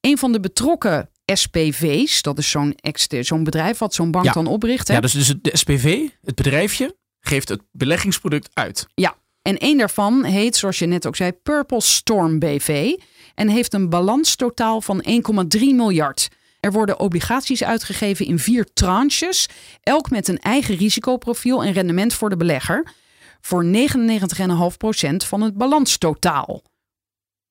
[0.00, 2.74] Een van de betrokken SPV's, dat is zo'n
[3.20, 4.32] zo'n bedrijf wat zo'n bank Ja.
[4.32, 4.88] dan opricht.
[4.88, 4.94] Hè?
[4.94, 8.86] Ja, dus, dus het- de SPV, het bedrijfje, geeft het beleggingsproduct uit.
[8.94, 12.92] Ja, en één daarvan heet, zoals je net ook zei, Purple Storm BV.
[13.34, 16.28] En heeft een balanstotaal van 1,3 miljard.
[16.60, 19.48] Er worden obligaties uitgegeven in vier tranches,
[19.82, 22.92] elk met een eigen risicoprofiel en rendement voor de belegger.
[23.40, 26.62] Voor 99,5% van het balanstotaal.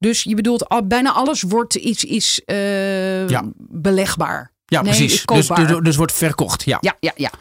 [0.03, 3.43] Dus je bedoelt, bijna alles wordt iets, iets eh, Ja.
[3.57, 4.51] belegbaar.
[4.65, 5.25] Ja, Nee, precies.
[5.25, 6.63] Dus, dus, dus wordt verkocht.
[6.65, 6.77] Ja.
[6.81, 7.31] Ja, ja, ja.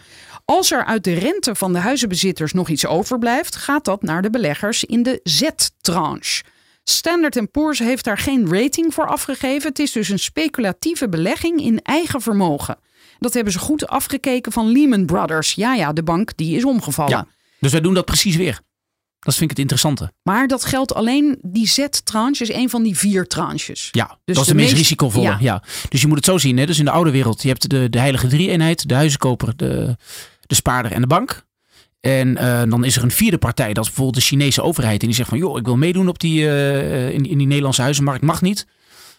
[0.45, 4.31] Als er uit de rente van de huizenbezitters nog iets overblijft, gaat dat naar de
[4.31, 6.43] beleggers in de Z-tranche.
[6.85, 9.69] Standard Poor's heeft daar geen rating voor afgegeven.
[9.69, 12.79] Het is dus een speculatieve belegging in eigen vermogen.
[13.19, 15.53] Dat hebben ze goed afgekeken van Lehman Brothers.
[15.53, 17.11] Ja, ja, de bank die is omgevallen.
[17.11, 17.27] Ja.
[17.61, 18.61] Dus wij doen dat precies weer.
[19.25, 20.13] Dat vind ik het interessante.
[20.23, 23.89] Maar dat geldt alleen, die Z-tranche is een van die vier tranches.
[23.91, 25.25] Ja, Dus dat is de de, meest risicovolle.
[25.27, 25.37] ja.
[25.41, 25.63] Ja.
[25.89, 26.57] Dus je moet het zo zien.
[26.57, 26.67] Hè?
[26.67, 29.97] Dus in de oude wereld, je hebt de, de heilige drie-eenheid, de huizenkoper, de,
[30.47, 31.45] de spaarder en de bank.
[32.01, 35.01] En eh, dan is er een vierde partij, dat is bijvoorbeeld de Chinese overheid.
[35.01, 37.83] En die zegt van, joh, ik wil meedoen op die, eh, in, in die Nederlandse
[37.83, 38.23] huizenmarkt.
[38.23, 38.67] Mag niet.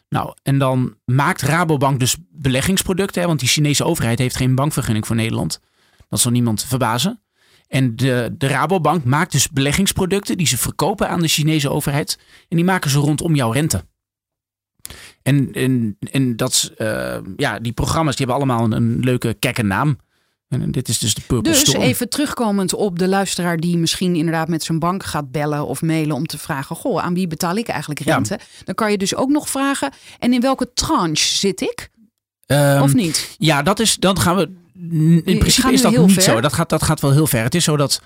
[0.10, 3.22] Nou, en dan maakt Rabobank dus beleggingsproducten.
[3.22, 3.28] Hè?
[3.28, 5.60] Want die Chinese overheid heeft geen bankvergunning voor Nederland.
[6.10, 7.23] Dat zal niemand verbazen.
[7.74, 12.18] En de, de Rabobank maakt dus beleggingsproducten die ze verkopen aan de Chinese overheid.
[12.50, 13.86] En die maken ze rondom jouw rente.
[15.22, 19.64] En, en, en dat, eh, ja, die programma's die hebben allemaal een, een leuke kekke
[19.64, 19.98] naam.
[20.50, 21.82] En dit is dus de Purple Dus Storm.
[21.84, 26.16] even terugkomend op de luisteraar die misschien inderdaad met zijn bank gaat bellen of mailen
[26.16, 28.14] om te vragen: Goh, aan wie betaal ik eigenlijk Ja.
[28.16, 28.40] rente?
[28.64, 31.90] Dan kan je dus ook nog vragen: en in welke tranche zit ik?
[32.46, 33.36] Ehm, of niet?
[33.38, 34.62] Ja, dat is, dan gaan we.
[34.74, 36.22] In principe is dat niet ver.
[36.22, 36.42] zo.
[36.42, 37.44] Dat gaat, dat gaat wel heel ver.
[37.44, 38.02] Het is zo dat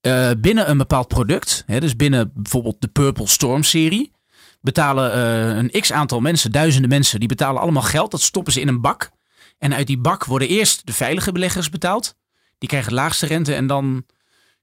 [0.00, 4.12] eh, binnen een bepaald product, hè, dus binnen bijvoorbeeld de Purple Storm serie,
[4.60, 8.10] betalen eh, een x aantal mensen, duizenden mensen, die betalen allemaal geld.
[8.10, 9.10] Dat stoppen ze in een bak.
[9.58, 12.14] En uit die bak worden eerst de veilige beleggers betaald.
[12.58, 14.06] Die krijgen de laagste rente en dan,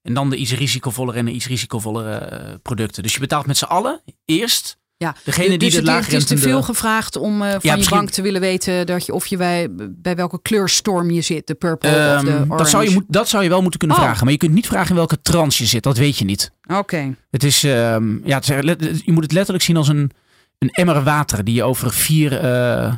[0.02, 3.04] en dan de iets risicovollere en de iets risicovollere eh, producten.
[3.04, 6.38] Dus je betaalt met z'n allen eerst Ja, degene die dus het, het is te
[6.38, 9.38] veel gevraagd om eh, van je misschien- bank te willen weten dat je, of je
[9.38, 11.48] bij, bij welke kleurstorm je zit.
[11.48, 12.58] De purple of de Ehm, orange.
[12.58, 14.04] dat, zou je, dat zou je wel moeten kunnen Oh.
[14.04, 14.24] vragen.
[14.24, 15.84] Maar je kunt niet vragen in welke trance je zit.
[15.84, 16.52] Dat weet je niet.
[16.74, 17.16] Oké.
[17.32, 20.12] Het is, ehm, ja, het is let- je moet het letterlijk zien als een,
[20.58, 22.40] een emmer water die je over vier.
[22.40, 22.94] eh,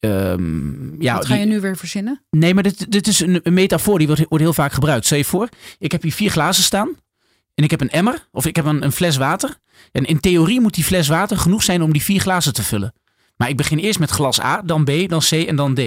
[0.00, 2.24] ehm, ja, Wat ga je nu weer verzinnen?
[2.30, 5.04] Nee, maar dit, dit is een, een metafoor die wordt, wordt heel vaak gebruikt.
[5.06, 6.88] Stel je voor, ik heb hier vier glazen staan.
[7.54, 9.56] En ik heb een emmer, of ik heb een, een fles water.
[9.92, 12.94] En in theorie moet die fles water genoeg zijn om die vier glazen te vullen.
[13.36, 15.80] Maar ik begin eerst met glas A, dan B, dan C en dan D.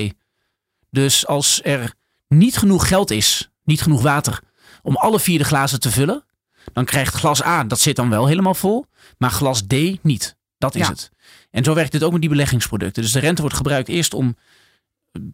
[0.89, 1.93] Dus als er
[2.27, 4.39] niet genoeg geld is, niet genoeg water,
[4.81, 6.25] om alle vier de glazen te vullen,
[6.73, 8.85] dan krijgt glas A, dat zit dan wel helemaal vol,
[9.17, 9.73] maar glas D
[10.03, 10.35] niet.
[10.57, 10.89] Dat is Ja.
[10.89, 11.09] het.
[11.51, 13.03] En zo werkt het ook met die beleggingsproducten.
[13.03, 14.35] Dus de rente wordt gebruikt eerst om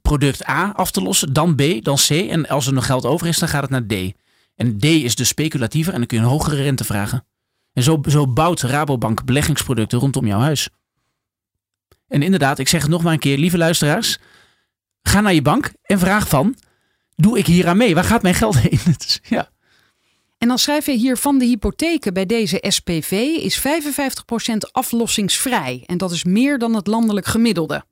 [0.02, 2.10] product A af te lossen, dan B, dan C.
[2.10, 4.14] En als er nog geld over is, dan gaat het naar D.
[4.56, 7.26] En D is dus speculatiever en dan kun je een hogere rente vragen.
[7.74, 10.70] En zo, zo bouwt Rabobank beleggingsproducten rondom jouw huis.
[12.08, 14.20] En inderdaad, ik zeg het nog maar een keer, lieve luisteraars.
[15.02, 16.56] Ga naar je bank en vraag van,
[17.16, 17.96] doe ik hier aan mee?
[17.96, 18.80] Waar gaat mijn geld heen?
[19.24, 19.52] Ja.
[20.38, 23.12] En dan schrijf je hier van de hypotheken bij deze SPV
[23.42, 23.64] is 55%
[24.72, 25.84] aflossingsvrij.
[25.86, 27.86] En dat is meer dan het landelijk gemiddelde.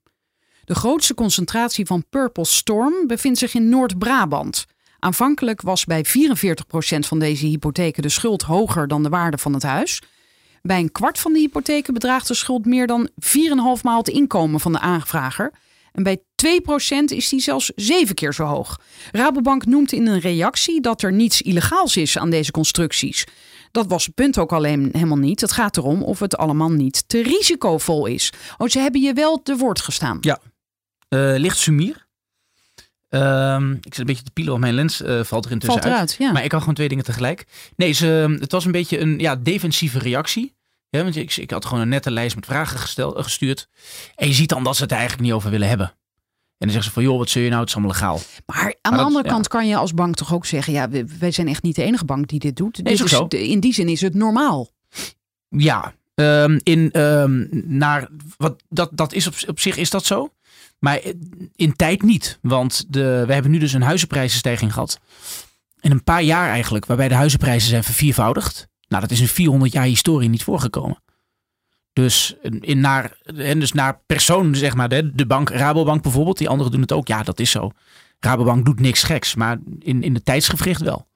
[0.64, 4.66] De grootste concentratie van Purple Storm bevindt zich in Noord-Brabant.
[5.04, 6.10] Aanvankelijk was bij 44%
[7.00, 10.02] van deze hypotheken de schuld hoger dan de waarde van het huis.
[10.62, 14.60] Bij een kwart van de hypotheken bedraagt de schuld meer dan 4,5 maal het inkomen
[14.60, 15.52] van de aanvrager.
[15.92, 18.80] En bij 2% is die zelfs zeven keer zo hoog.
[19.12, 23.28] Rabobank noemt in een reactie dat er niets illegaals is aan deze constructies.
[23.72, 25.42] Dat was het punt ook alleen helemaal niet.
[25.42, 28.34] Het gaat erom of het allemaal niet te risicovol is.
[28.58, 30.18] Oh, ze hebben je wel te woord gestaan.
[30.22, 30.40] Ja.
[31.10, 32.10] Eh, licht sumier.
[33.12, 35.96] Ehm, ik zit een beetje te pielen, want mijn lens eh, valt er intussen Valt
[35.96, 36.16] uit.
[36.20, 36.32] ja.
[36.32, 37.46] Maar ik kan gewoon twee dingen tegelijk.
[37.76, 40.56] Nee, ze, het was een beetje een ja, defensieve reactie.
[40.90, 43.68] Ja, want ik, ik had gewoon een nette lijst met vragen gesteld, eh, gestuurd.
[44.16, 45.88] En je ziet dan dat ze het eigenlijk niet over willen hebben.
[45.88, 47.60] En dan zeggen ze van, joh, wat zul je nou?
[47.62, 48.20] Het is allemaal legaal.
[48.46, 49.32] Maar aan Maar de dat- andere ja.
[49.32, 50.90] kant kan je als bank toch ook zeggen: ja,
[51.20, 52.76] wij zijn echt niet de enige bank die dit doet.
[52.84, 53.28] Nee, Dit is ook zo.
[53.28, 54.70] de- in die zin is het normaal.
[55.50, 57.46] Ja, ehm, in, ehm,
[57.78, 58.08] naar,
[58.38, 60.34] wat, dat, dat is op, op zich is dat zo.
[60.82, 61.02] Maar
[61.56, 62.40] in tijd niet.
[62.42, 65.00] Want de, we hebben nu dus een huizenprijzenstijging gehad.
[65.80, 68.68] In een paar jaar eigenlijk, waarbij de huizenprijzen zijn verviervoudigd.
[68.88, 71.04] Nou, dat is in 400 jaar historie niet voorgekomen.
[71.94, 76.50] Dus, in naar, en dus naar persoon, zeg maar, de, de bank, Rabobank bijvoorbeeld, die
[76.50, 77.08] anderen doen het ook.
[77.08, 77.72] Ja, dat is zo.
[78.20, 81.08] Rabobank doet niks geks, maar in, in de tijdsgevricht wel.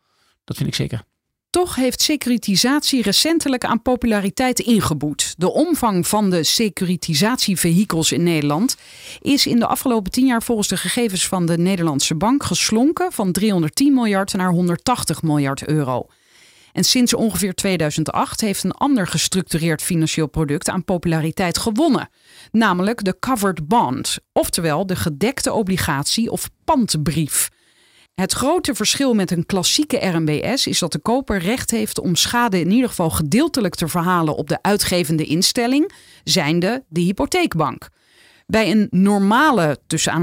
[0.43, 1.03] Dat vind ik zeker.
[1.55, 5.33] Toch heeft securitisatie recentelijk aan populariteit ingeboet.
[5.37, 8.75] De omvang van de securitisatievehikels in Nederland
[9.21, 13.31] is in de afgelopen tien jaar volgens de gegevens van de Nederlandse Bank geslonken van
[13.31, 16.05] 310 miljard naar 180 miljard euro.
[16.73, 22.09] En sinds ongeveer 2008 heeft een ander gestructureerd financieel product aan populariteit gewonnen,
[22.51, 27.49] namelijk de covered bond, oftewel de gedekte obligatie of pandbrief.
[28.15, 32.59] Het grote verschil met een klassieke RMBS is dat de koper recht heeft om schade
[32.59, 35.91] in ieder geval gedeeltelijk te verhalen op de uitgevende instelling,
[36.23, 37.89] zijnde de hypotheekbank.
[38.45, 40.13] Bij een normale, tussen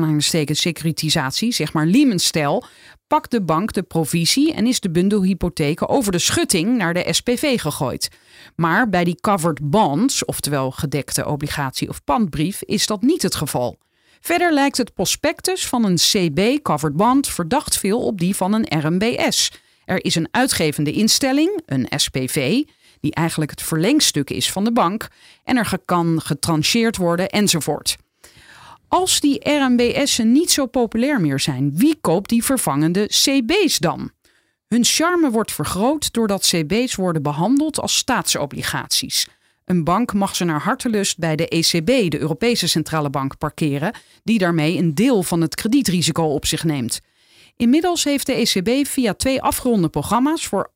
[0.47, 2.64] securitisatie, zeg maar Lehman-stijl,
[3.07, 7.07] pakt de bank de provisie en is de bundel hypotheken over de schutting naar de
[7.11, 8.09] SPV gegooid.
[8.57, 13.78] Maar bij die covered bonds, oftewel gedekte obligatie of pandbrief, is dat niet het geval.
[14.23, 18.81] Verder lijkt het prospectus van een CB covered bond verdacht veel op die van een
[18.81, 19.53] RMBS.
[19.85, 22.62] Er is een uitgevende instelling, een SPV,
[23.01, 25.09] die eigenlijk het verlengstuk is van de bank,
[25.45, 27.97] en er kan getrancheerd worden enzovoort.
[28.89, 34.11] Als die RMBS'en niet zo populair meer zijn, wie koopt die vervangende CB's dan?
[34.66, 39.29] Hun charme wordt vergroot doordat CB's worden behandeld als staatsobligaties.
[39.73, 43.95] Een bank mag ze naar hartelust bij de ECB, de Europese Centrale Bank, parkeren,
[44.25, 47.01] die daarmee een deel van het kredietrisico op zich neemt.
[47.57, 50.70] Inmiddels heeft de ECB via twee afgeronde programma's voor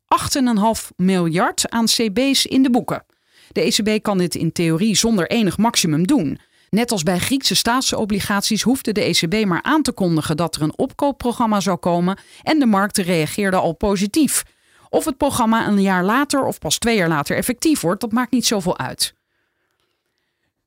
[0.80, 3.04] 8,5 miljard aan CB's in de boeken.
[3.52, 6.38] De ECB kan dit in theorie zonder enig maximum doen.
[6.70, 10.78] Net als bij Griekse staatsobligaties hoefde de ECB maar aan te kondigen dat er een
[10.78, 14.42] opkoopprogramma zou komen en de markten reageerden al positief.
[14.88, 18.32] Of het programma een jaar later of pas twee jaar later effectief wordt, dat maakt
[18.32, 19.14] niet zoveel uit.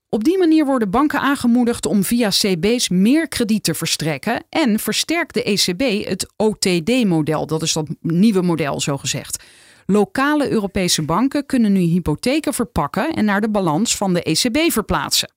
[0.09, 5.33] Op die manier worden banken aangemoedigd om via CB's meer krediet te verstrekken en versterkt
[5.33, 7.45] de ECB het OTD-model.
[7.45, 9.43] Dat is dat nieuwe model, zo gezegd.
[9.85, 15.31] Lokale Europese banken kunnen nu hypotheken verpakken en naar de balans van de ECB verplaatsen.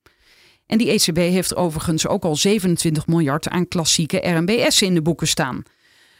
[0.66, 5.28] En die ECB heeft overigens ook al 27 miljard aan klassieke RMBS in de boeken
[5.28, 5.62] staan.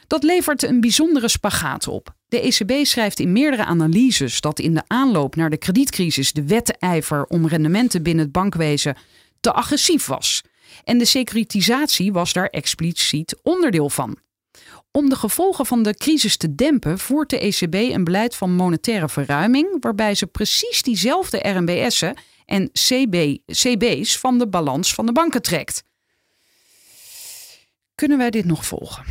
[0.07, 2.13] Dat levert een bijzondere spagaat op.
[2.33, 7.25] De ECB schrijft in meerdere analyses dat in de aanloop naar de kredietcrisis de wedijver
[7.25, 8.97] om rendementen binnen het bankwezen
[9.39, 10.43] te agressief was.
[10.83, 14.17] En de securitisatie was daar expliciet onderdeel van.
[14.91, 19.09] Om de gevolgen van de crisis te dempen, voert de ECB een beleid van monetaire
[19.09, 25.41] verruiming, waarbij ze precies diezelfde RMBS'en en CB, CB's van de balans van de banken
[25.41, 25.83] trekt.
[27.95, 29.05] Kunnen wij dit nog volgen?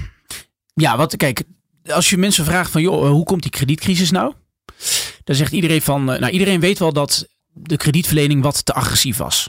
[0.74, 1.42] Ja, wat kijk,
[1.86, 4.34] als je mensen vraagt van joh, hoe komt die kredietcrisis nou?
[5.24, 9.48] Dan zegt iedereen van, nou iedereen weet wel dat de kredietverlening wat te agressief was.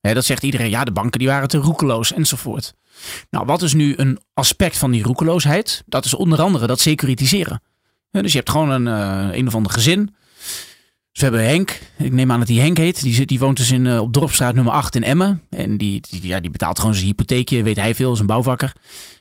[0.00, 2.74] dat zegt iedereen, ja de banken die waren te roekeloos enzovoort.
[3.30, 5.82] Nou, wat is nu een aspect van die roekeloosheid?
[5.86, 7.62] Dat is onder andere dat securitiseren.
[8.10, 10.14] dus je hebt gewoon een, uh, een of ander gezin.
[11.12, 13.02] Dus we hebben Henk, ik neem aan dat hij Henk heet.
[13.02, 15.42] Die, zit, die woont dus in, uh, op Dorpstraat nummer 8 in Emmen.
[15.50, 18.72] En die, die, ja, die betaalt gewoon zijn hypotheekje, weet hij veel, is een bouwvakker.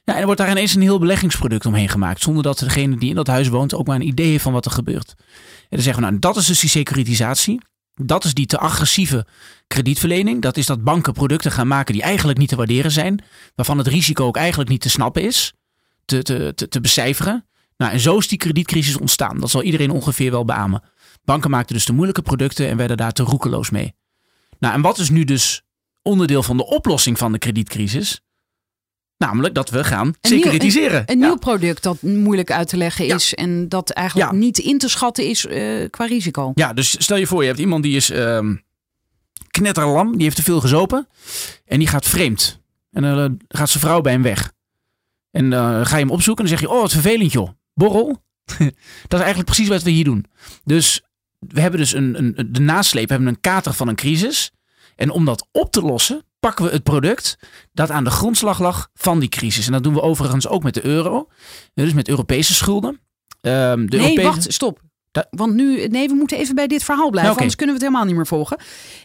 [0.04, 2.22] En er wordt daar ineens een heel beleggingsproduct omheen gemaakt.
[2.22, 4.66] Zonder dat degene die in dat huis woont ook maar een idee heeft van wat
[4.66, 5.14] er gebeurt.
[5.18, 5.26] En
[5.70, 7.62] dan zeggen we, nou, dat is dus die securitisatie.
[7.96, 9.26] Dat is die te agressieve
[9.68, 10.42] kredietverlening.
[10.42, 13.24] Dat is dat banken producten gaan maken die eigenlijk niet te waarderen zijn.
[13.56, 15.54] Waarvan het risico ook eigenlijk niet te snappen is.
[16.06, 17.46] Te, te, te, te becijferen.
[17.78, 19.40] Nou, en zo is die kredietcrisis ontstaan.
[19.40, 20.84] Dat zal iedereen ongeveer wel beamen.
[21.24, 23.94] Banken maakten dus de moeilijke producten en werden daar te roekeloos mee.
[24.60, 25.62] Nou, en wat is nu dus
[26.02, 28.22] onderdeel van de oplossing van de kredietcrisis?
[29.18, 31.04] Namelijk dat we gaan securitiseren.
[31.06, 34.90] Een, nieuw product dat moeilijk uit te leggen is en dat eigenlijk niet in te
[34.90, 36.52] schatten is uh, qua risico.
[36.56, 38.40] Ja, dus stel je voor, je hebt iemand die is uh,
[39.48, 41.08] knetterlam, die heeft te veel gezopen
[41.66, 42.62] en die gaat vreemd.
[42.92, 44.54] En dan uh, gaat zijn vrouw bij hem weg.
[45.32, 48.24] En dan ga je hem opzoeken en dan zeg je, oh wat vervelend joh, borrel.
[49.08, 50.26] dat is eigenlijk precies wat we hier doen.
[50.64, 51.02] Dus
[51.48, 54.52] we hebben dus een, een, de nasleep, we hebben een kater van een crisis.
[54.96, 57.38] En om dat op te lossen, pakken we het product
[57.74, 59.66] dat aan de grondslag lag van die crisis.
[59.66, 61.28] En dat doen we overigens ook met de euro.
[61.74, 62.90] Dus met Europese schulden.
[62.90, 64.22] Um, de nee, Europese...
[64.22, 64.80] wacht, stop.
[65.30, 67.90] Want nu, nee, we moeten even bij dit verhaal blijven, nou, anders kunnen we het
[67.90, 68.58] helemaal niet meer volgen.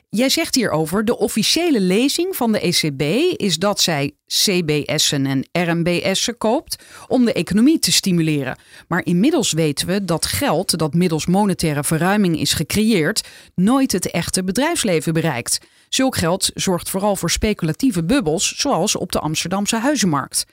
[0.09, 3.03] Jij zegt hierover, de officiële lezing van de ECB
[3.41, 6.77] is dat zij CBS'en en RMBS'en koopt
[7.09, 8.59] om de economie te stimuleren.
[8.89, 14.45] Maar inmiddels weten we dat geld dat middels monetaire verruiming is gecreëerd, nooit het echte
[14.45, 15.59] bedrijfsleven bereikt.
[15.89, 20.47] Zulk geld zorgt vooral voor speculatieve bubbels, zoals op de Amsterdamse huizenmarkt.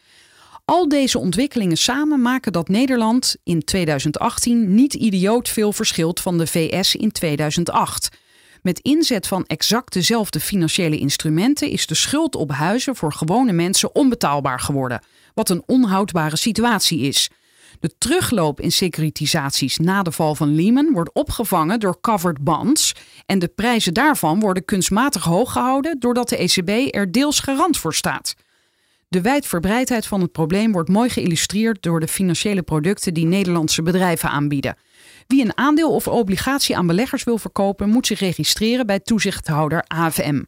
[0.66, 6.48] Al deze ontwikkelingen samen maken dat Nederland in 2018 niet idioot veel verschilt van de
[6.48, 8.10] VS in 2008.
[8.62, 13.96] Met inzet van exact dezelfde financiële instrumenten is de schuld op huizen voor gewone mensen
[13.96, 15.04] onbetaalbaar geworden,
[15.34, 17.30] wat een onhoudbare situatie is.
[17.80, 22.94] De terugloop in securitisaties na de val van Lehman wordt opgevangen door covered bonds
[23.26, 27.94] en de prijzen daarvan worden kunstmatig hoog gehouden doordat de ECB er deels garant voor
[27.94, 28.36] staat.
[29.14, 34.30] De wijdverbreidheid van het probleem wordt mooi geïllustreerd door de financiële producten die Nederlandse bedrijven
[34.30, 34.78] aanbieden.
[35.28, 40.44] Wie een aandeel of obligatie aan beleggers wil verkopen, moet zich registreren bij toezichthouder AFM.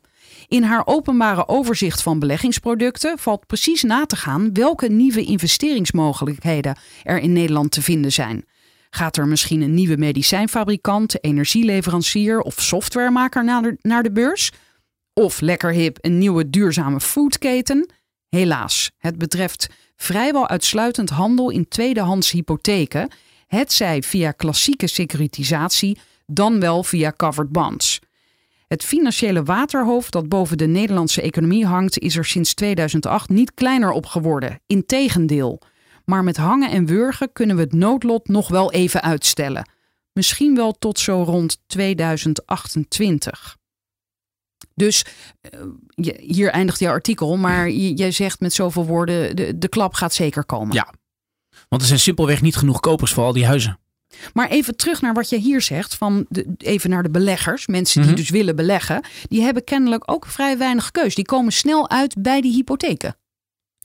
[0.47, 7.20] In haar openbare overzicht van beleggingsproducten valt precies na te gaan welke nieuwe investeringsmogelijkheden er
[7.20, 8.45] in Nederland te vinden zijn.
[8.89, 14.51] Gaat er misschien een nieuwe medicijnfabrikant, energieleverancier of softwaremaker naar de, naar de beurs?
[15.13, 17.89] Of lekker hip een nieuwe duurzame foodketen?
[18.36, 23.11] Helaas, het betreft vrijwel uitsluitend handel in tweedehands hypotheken,
[23.47, 27.99] hetzij via klassieke securitisatie, dan wel via covered bonds.
[28.67, 33.91] Het financiële waterhoofd dat boven de Nederlandse economie hangt, is er sinds 2008 niet kleiner
[33.91, 34.59] op geworden.
[34.67, 35.61] Integendeel.
[36.05, 39.69] Maar met hangen en wurgen kunnen we het noodlot nog wel even uitstellen.
[40.13, 43.57] Misschien wel tot zo rond 2028.
[44.76, 45.05] Dus
[45.41, 49.93] eh, je- hier eindigt je artikel, maar jij zegt met zoveel woorden: de, de klap
[49.93, 50.76] gaat zeker komen.
[50.76, 50.93] Ja.
[51.69, 53.80] Want er zijn simpelweg niet genoeg kopers voor al die huizen.
[54.34, 58.01] Maar even terug naar wat je hier zegt, van de, even naar de beleggers, mensen
[58.01, 58.19] die Mhm.
[58.19, 61.15] dus willen beleggen, die hebben kennelijk ook vrij weinig keus.
[61.15, 63.17] Die komen snel uit bij die hypotheken.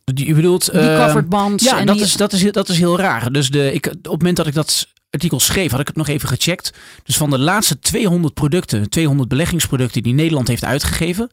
[0.04, 0.70] Die- Je bedoelt...
[0.72, 1.64] Die eh, covered bonds.
[1.64, 3.32] Ja, en dat, die, is, dat, is, dat is heel raar.
[3.32, 6.08] Dus de, ik, op het moment dat ik dat artikel schreef, had ik het nog
[6.08, 6.72] even gecheckt.
[7.04, 11.30] Dus van de laatste 200 producten, 200 beleggingsproducten die Nederland heeft uitgegeven,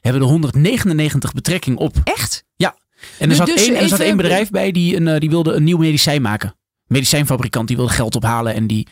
[0.00, 1.96] hebben er 199 betrekking op.
[2.04, 2.44] Echt?
[3.18, 5.20] En er Dus- zat, dus één, en er zat één bedrijf bij die, een, eh,
[5.20, 6.54] die wilde een nieuw medicijn maken.
[6.86, 8.86] Medicijnfabrikant die wilde geld ophalen en die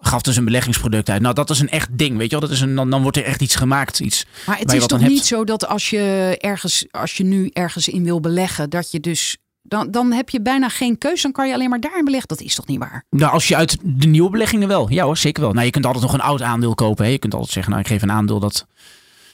[0.00, 1.22] gaf dus een beleggingsproduct uit.
[1.22, 2.48] Nou, dat is een echt ding, weet je wel.
[2.48, 4.00] Dat is een, dan, dan wordt er echt iets gemaakt.
[4.00, 4.26] Iets.
[4.46, 5.24] Maar het is toch niet hebt.
[5.26, 9.36] zo dat als je, ergens, als je nu ergens in wil beleggen, dat je dus.
[9.68, 12.28] Dan, dan heb je bijna geen keus, dan kan je alleen maar daarin beleggen.
[12.28, 13.04] Dat is toch niet waar?
[13.10, 14.90] Nou, als je uit de nieuwe beleggingen wel.
[14.90, 15.52] Ja hoor, zeker wel.
[15.52, 17.04] Nou, je kunt altijd nog een oud aandeel kopen.
[17.04, 17.10] Hè.
[17.10, 18.66] Je kunt altijd zeggen, nou, ik geef een aandeel dat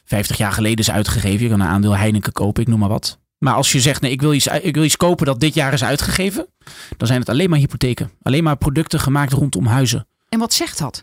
[0.05, 1.43] 50 jaar geleden is uitgegeven.
[1.43, 3.19] Je kan een aandeel Heineken kopen, ik noem maar wat.
[3.39, 5.73] Maar als je zegt, nee, ik wil iets, ik wil iets kopen dat dit jaar
[5.73, 6.47] is uitgegeven.
[6.97, 8.11] Dan zijn het alleen maar hypotheken.
[8.23, 10.07] Alleen maar producten gemaakt rondom huizen.
[10.29, 11.03] En wat zegt dat?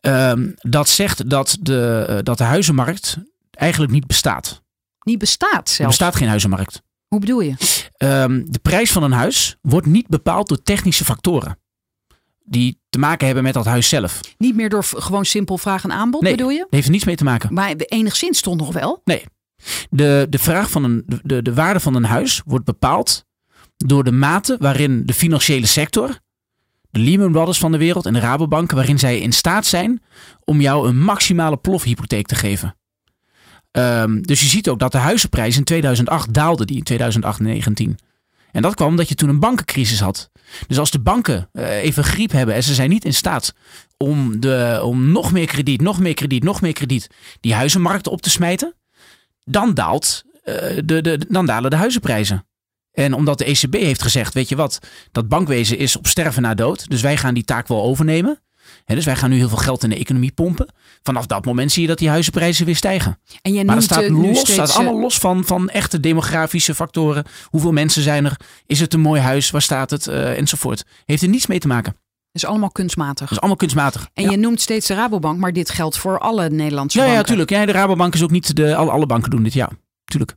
[0.00, 3.16] Ehm, dat zegt dat de, eh, dat de huizenmarkt
[3.50, 4.62] eigenlijk niet bestaat.
[5.02, 5.96] Niet bestaat Er zelfs.
[5.96, 6.82] bestaat geen huizenmarkt.
[7.12, 7.54] Hoe bedoel je?
[7.96, 11.58] Ehm, de prijs van een huis wordt niet bepaald door technische factoren.
[12.44, 14.20] Die te maken hebben met dat huis zelf.
[14.38, 16.36] Niet meer door gewoon simpel vraag en aanbod, Nee.
[16.36, 16.66] bedoel je?
[16.70, 17.54] Heeft er niets mee te maken.
[17.54, 19.00] Maar enigszins toch nog wel?
[19.90, 23.24] De, de vraag van een, de, de waarde van een huis wordt bepaald
[23.76, 26.18] door de mate waarin de financiële sector,
[26.90, 30.02] de Lehman Brothers van de wereld en de Rabobank, waarin zij in staat zijn
[30.44, 32.76] om jou een maximale plofhypotheek te geven.
[33.72, 37.98] Ehm, dus je ziet ook dat de huizenprijs in 2008 daalde, die in 2019.
[38.52, 40.30] En dat kwam omdat je toen een bankencrisis had.
[40.66, 43.54] Dus als de banken eh, even griep hebben en ze zijn niet in staat
[43.96, 47.06] om, de, om nog meer krediet, nog meer krediet, nog meer krediet,
[47.40, 48.74] die huizenmarkten op te smijten,
[49.44, 50.54] dan, daalt, eh,
[50.84, 52.46] de, de, dan dalen de huizenprijzen.
[52.92, 54.78] En omdat de ECB heeft gezegd, weet je wat,
[55.12, 56.88] dat bankwezen is op sterven na dood.
[56.88, 58.40] Dus wij gaan die taak wel overnemen.
[58.84, 60.74] Dus wij gaan nu heel veel geld in de economie pompen.
[61.02, 63.18] Vanaf dat moment zie je dat die huizenprijzen weer stijgen.
[63.42, 66.00] En jij Maar dat staat, eh, los, steeds, staat eh, allemaal los van, van echte
[66.00, 67.24] demografische factoren.
[67.46, 68.36] Hoeveel mensen zijn er?
[68.66, 69.50] Is het een mooi huis?
[69.50, 70.06] Waar staat het?
[70.06, 70.84] Eh, enzovoort.
[71.04, 71.96] Heeft er niets mee te maken.
[72.32, 73.18] is allemaal kunstmatig.
[73.18, 74.08] Dat is allemaal kunstmatig.
[74.14, 74.30] En ja.
[74.30, 77.28] je noemt steeds de Rabobank, maar dit geldt voor alle Nederlandse ja, ja, banken.
[77.28, 77.50] tuurlijk.
[77.50, 78.76] Ja, de Rabobank is ook niet de.
[78.76, 79.70] Alle, alle banken doen dit, ja.
[80.04, 80.36] Tuurlijk.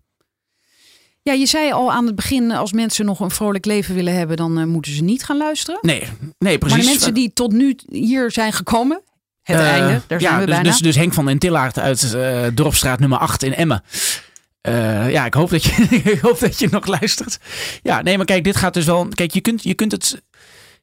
[1.29, 4.37] Ja, je zei al aan het begin, als mensen nog een vrolijk leven willen hebben,
[4.37, 5.79] dan eh, moeten ze niet gaan luisteren.
[5.81, 6.03] Nee,
[6.37, 6.77] nee precies.
[6.77, 9.01] Maar de mensen die tot nu hier zijn gekomen,
[9.41, 10.69] het Eh, einde, daar zijn ja, we dus, bijna.
[10.69, 13.83] Dus, dus Henk van den Tillaert uit eh, Dorpstraat nummer 8 in Emmen.
[15.09, 17.39] Ja, ik hoop, dat je, ik hoop dat je nog luistert.
[17.81, 19.07] Ja, nee, maar kijk, dit gaat dus wel...
[19.07, 20.21] Kijk, je kunt, je kunt, het,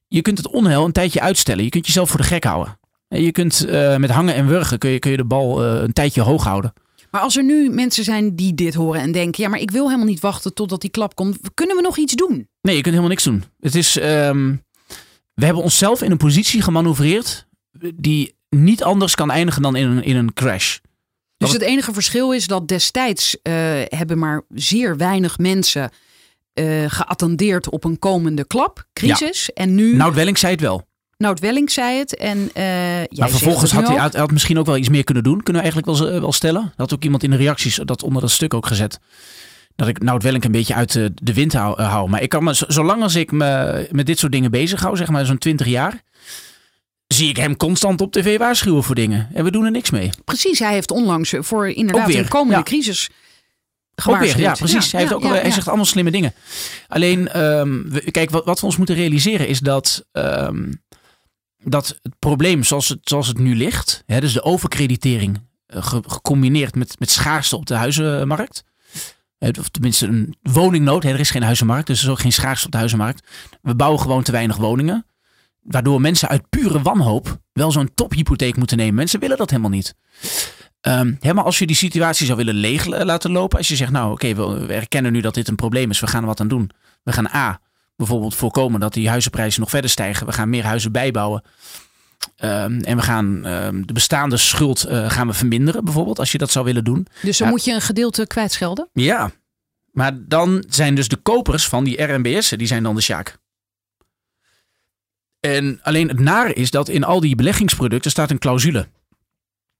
[0.09, 1.65] je kunt het onheil een tijdje uitstellen.
[1.65, 2.79] Je kunt jezelf voor de gek houden.
[3.09, 3.67] En Je kunt
[3.99, 6.73] met hangen en wurgen kun je, kun je de bal een tijdje hoog houden.
[7.13, 9.85] Maar als er nu mensen zijn die dit horen en denken, ja, maar ik wil
[9.85, 11.39] helemaal niet wachten totdat die klap komt.
[11.55, 12.49] Kunnen we nog iets doen?
[12.61, 13.45] Nee, je kunt helemaal niks doen.
[13.61, 14.55] Het is, ehm,
[15.35, 17.47] we hebben onszelf in een positie gemanoeuvreerd
[17.95, 20.79] die niet anders kan eindigen dan in een, in een crash.
[21.37, 23.53] Dus het enige verschil is dat destijds eh,
[23.85, 25.91] hebben maar zeer weinig mensen
[26.53, 29.53] eh, geattendeerd op een komende klap, crisis.
[29.53, 30.87] En nu, Nout Welling zei het wel.
[31.23, 32.65] Nout Welling zei het en eh
[32.99, 35.43] jij maar vervolgens had hij, had, had misschien ook wel iets meer kunnen doen.
[35.43, 36.63] Kunnen we eigenlijk wel, z- wel stellen.
[36.63, 38.99] Dat had ook iemand in de reacties dat onder dat stuk ook gezet.
[39.77, 42.09] Dat ik Nout Welling een beetje uit de, de wind hou, eh, hou.
[42.09, 45.09] Maar ik kan me, zolang als ik me met dit soort dingen bezig hou, zeg
[45.09, 46.03] maar zo'n 20 jaar,
[47.07, 49.29] zie ik hem constant op tv waarschuwen voor dingen.
[49.35, 50.11] En we doen er niks mee.
[50.25, 52.63] Precies, hij heeft onlangs voor inderdaad weer, een komende ja.
[52.63, 53.15] crisis Ook
[53.95, 54.41] weer, gewaarschuwd.
[54.43, 54.93] ja, precies.
[54.93, 56.35] hij, heeft ook, hij zegt allemaal slimme dingen.
[56.89, 60.73] Alleen, ehm, we- kijk, wat, wat we ons moeten realiseren is dat, ehm,
[61.65, 66.03] dat het probleem zoals het, zoals het nu ligt, hè, dus de overkreditering eh, ge-
[66.07, 68.65] gecombineerd met, met schaarste op de huizenmarkt,
[69.59, 72.67] of tenminste een woningnood, hè, er is geen huizenmarkt, dus er is ook geen schaarste
[72.67, 73.27] op de huizenmarkt.
[73.63, 75.07] We bouwen gewoon te weinig woningen,
[75.63, 78.95] waardoor mensen uit pure wanhoop wel zo'n tophypotheek moeten nemen.
[78.95, 79.95] Mensen willen dat helemaal niet.
[80.81, 83.59] Ehm, hè, maar als je die situatie zou willen leeg laten lopen.
[83.59, 86.01] Als je zegt, nou oké, we, we erkennen nu dat dit een probleem is.
[86.01, 86.71] We gaan er wat aan doen.
[87.03, 87.61] We gaan A,
[87.97, 90.27] bijvoorbeeld voorkomen dat die huizenprijzen nog verder stijgen.
[90.27, 91.43] We gaan meer huizen bijbouwen.
[92.37, 96.39] Ehm, en we gaan ehm, de bestaande schuld eh, gaan we verminderen, bijvoorbeeld, als je
[96.39, 97.07] dat zou willen doen.
[97.23, 97.53] Dus dan Ja.
[97.53, 98.89] moet je een gedeelte kwijtschelden?
[98.93, 99.31] Ja,
[99.93, 103.39] maar dan zijn dus de kopers van die RMBS'en, die zijn dan de sjaak.
[105.41, 108.89] En alleen het nare is dat in al die beleggingsproducten staat een clausule.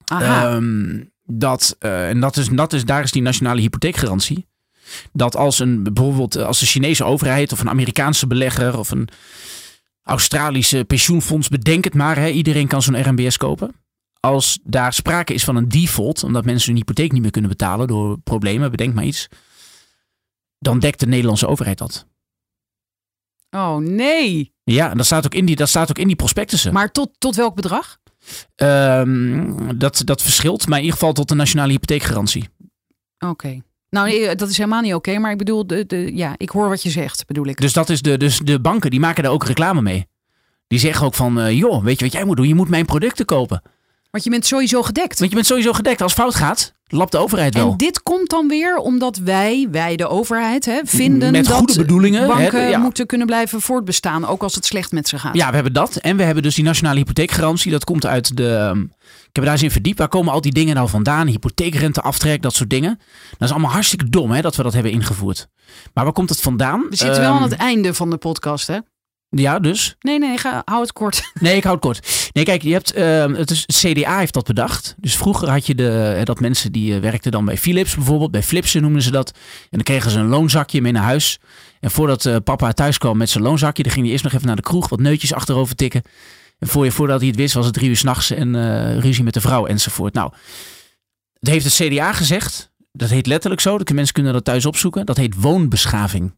[0.05, 0.51] Aha.
[0.55, 4.47] Ehm, dat, eh, en dat is, dat is, daar is die nationale hypotheekgarantie.
[5.13, 9.09] Dat als een bijvoorbeeld eh, als de Chinese overheid of een Amerikaanse belegger of een
[10.03, 13.75] Australische pensioenfonds, bedenk het maar, hè, iedereen kan zo'n RMBS kopen.
[14.21, 17.87] Als daar sprake is van een default, omdat mensen hun hypotheek niet meer kunnen betalen
[17.87, 19.29] door problemen, bedenk maar iets,
[20.59, 22.07] dan dekt de Nederlandse overheid dat.
[23.51, 24.53] oh nee.
[24.65, 26.73] Ja, en dat staat ook in die, dat staat ook in die prospectussen.
[26.73, 27.99] Maar tot, tot welk bedrag?
[28.55, 32.49] Ehm, dat, dat verschilt, maar in ieder geval tot de nationale hypotheekgarantie.
[33.19, 33.63] Oké.
[33.93, 35.19] Nou, nee, dat is helemaal niet oké.
[35.19, 37.61] maar ik bedoel, de, de, ja, ik hoor wat je zegt, bedoel ik.
[37.61, 40.07] Dus dat is de, dus de banken die maken daar ook reclame mee.
[40.67, 42.49] Die zeggen ook van, eh, joh, weet je wat jij moet doen?
[42.49, 43.63] Je moet mijn producten kopen.
[44.11, 45.19] Want je bent sowieso gedekt.
[45.19, 46.03] Want je bent sowieso gedekt.
[46.03, 47.71] Als fout gaat, lapt de overheid wel.
[47.71, 51.77] En dit komt dan weer omdat wij, wij de overheid, hè, vinden Met dat goede
[51.77, 52.79] bedoelingen, banken hè, ja.
[52.79, 55.35] moeten kunnen blijven voortbestaan, ook als het slecht met ze gaat.
[55.35, 55.97] Ja, we hebben dat.
[55.97, 57.71] En we hebben dus die nationale hypotheekgarantie.
[57.71, 58.87] Dat komt uit de...
[59.33, 59.99] ehm, Ik heb daar eens in verdiept.
[59.99, 61.27] Waar komen al die dingen nou vandaan?
[61.27, 62.99] Hypotheekrenteaftrek, dat soort dingen.
[63.31, 65.49] Dat is allemaal hartstikke dom hè, dat we dat hebben ingevoerd.
[65.95, 66.87] Maar waar komt het vandaan?
[66.91, 68.79] We zitten wel aan Ehm, het einde van de podcast, hè?
[69.29, 69.97] Ja, dus.
[70.01, 71.31] Nee, nee, ga, hou het kort.
[71.41, 72.31] Nee, ik hou het kort.
[72.33, 74.95] Nee, kijk, je hebt, ehm, het, is, het CDA heeft dat bedacht.
[74.99, 78.31] Dus vroeger had je de, eh, dat mensen die eh, werkten dan bij Philips bijvoorbeeld,
[78.31, 79.31] bij Flipsen noemden ze dat.
[79.31, 81.39] En dan kregen ze een loonzakje mee naar huis.
[81.81, 84.47] En voordat eh, papa thuis kwam met zijn loonzakje, dan ging hij eerst nog even
[84.47, 86.03] naar de kroeg, wat neutjes achterover tikken.
[86.65, 89.35] Voor je, voordat hij het wist, was het drie uur s'nachts en eh, ruzie met
[89.35, 90.15] de vrouw enzovoort.
[90.15, 90.33] Nou,
[91.39, 92.73] dat heeft het CDA gezegd.
[92.93, 93.79] Dat heet letterlijk zo.
[93.79, 95.07] De mensen kunnen dat thuis opzoeken.
[95.07, 96.37] Dat heet woonbeschaving.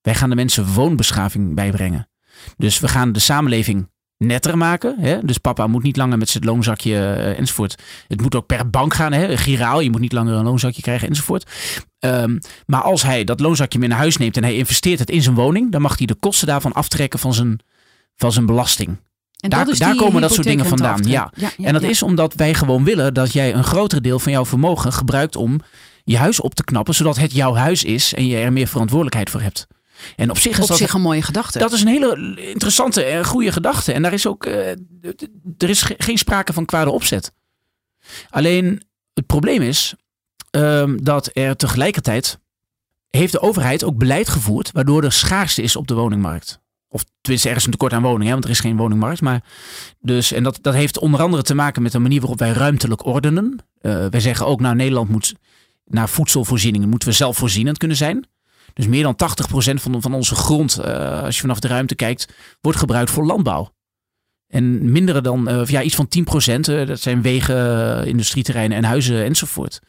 [0.00, 2.08] Wij gaan de mensen woonbeschaving bijbrengen.
[2.56, 4.96] Dus we gaan de samenleving netter maken.
[5.00, 5.18] Hè?
[5.22, 7.82] Dus papa moet niet langer met zijn loonzakje eh, enzovoort.
[8.08, 9.12] Het moet ook per bank gaan.
[9.12, 9.36] Hè?
[9.36, 11.50] Giraal, je moet niet langer een loonzakje krijgen enzovoort.
[11.98, 15.22] Ehm, maar als hij dat loonzakje mee naar huis neemt en hij investeert het in
[15.22, 17.60] zijn woning, dan mag hij de kosten daarvan aftrekken van zijn,
[18.16, 18.96] van zijn belasting.
[19.44, 21.02] En Daar- die komen dat soort dingen vandaan.
[21.02, 21.88] Ja, en dat ja.
[21.88, 25.60] is omdat wij gewoon willen dat jij een groter deel van jouw vermogen gebruikt om
[26.04, 29.30] je huis op te knappen, zodat het jouw huis is en je er meer verantwoordelijkheid
[29.30, 29.66] voor hebt.
[30.16, 31.58] En op zich is op dat zich een mooie gedachte.
[31.58, 33.92] dat is een hele interessante en goede gedachte.
[33.92, 34.68] En daar is ook eh,
[35.58, 37.32] er is ge- geen sprake van kwade opzet.
[38.30, 38.82] Alleen
[39.14, 39.94] het probleem is
[40.50, 42.38] ehm, dat er tegelijkertijd
[43.10, 46.60] heeft de overheid ook beleid gevoerd waardoor er schaarste is op de woningmarkt.
[46.94, 49.20] Of tenminste, er is een tekort aan woningen, want er is geen woningmarkt.
[49.20, 49.42] Maar
[50.00, 53.04] dus, en dat, dat heeft onder andere te maken met de manier waarop wij ruimtelijk
[53.04, 53.58] ordenen.
[53.80, 55.34] Eh, wij zeggen ook, nou, Nederland moet
[55.84, 58.26] naar voedselvoorzieningen moeten we zelfvoorzienend kunnen zijn.
[58.74, 62.34] Dus meer dan 80% van, van onze grond, eh, als je vanaf de ruimte kijkt,
[62.60, 63.72] wordt gebruikt voor landbouw.
[64.48, 69.24] En minder dan, eh, ja, iets van 10%, eh, dat zijn wegen, industrieterreinen en huizen
[69.24, 69.80] enzovoort.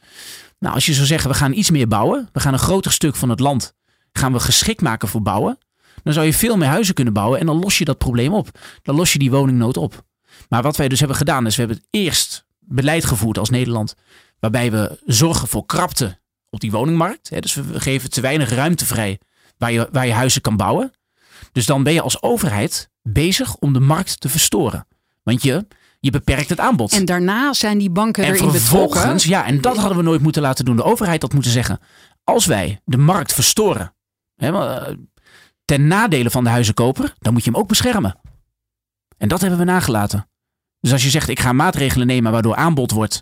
[0.59, 3.15] Nou, als je zou zeggen, we gaan iets meer bouwen, we gaan een groter stuk
[3.15, 3.73] van het land,
[4.11, 5.57] gaan we geschikt maken voor bouwen,
[6.05, 8.49] dan zou je veel meer huizen kunnen bouwen en dan los je dat probleem op.
[8.81, 10.03] Dan los je die woningnood op.
[10.49, 13.95] Maar wat wij dus hebben gedaan, is we hebben eerst beleid gevoerd als Nederland,
[14.39, 17.29] waarbij we zorgen voor krapte op die woningmarkt.
[17.29, 19.19] Hè, dus we geven te weinig ruimte vrij
[19.57, 20.93] waar je, waar je huizen kan bouwen.
[21.51, 24.87] Dus dan ben je als overheid bezig om de markt te verstoren.
[25.23, 25.67] Want je,
[25.99, 26.91] je beperkt het aanbod.
[26.91, 29.29] En daarna zijn die banken En erin vervolgens, betrokken.
[29.29, 30.75] ja, en dat hadden we nooit moeten laten doen.
[30.75, 31.79] De overheid had moeten zeggen,
[32.23, 33.95] als wij de markt verstoren,
[34.35, 34.93] hè, eh,
[35.65, 38.19] ten nadele van de huizenkoper, dan moet je hem ook beschermen.
[39.17, 40.29] En dat hebben we nagelaten.
[40.79, 43.21] Dus als je zegt, ik ga maatregelen nemen waardoor aanbod wordt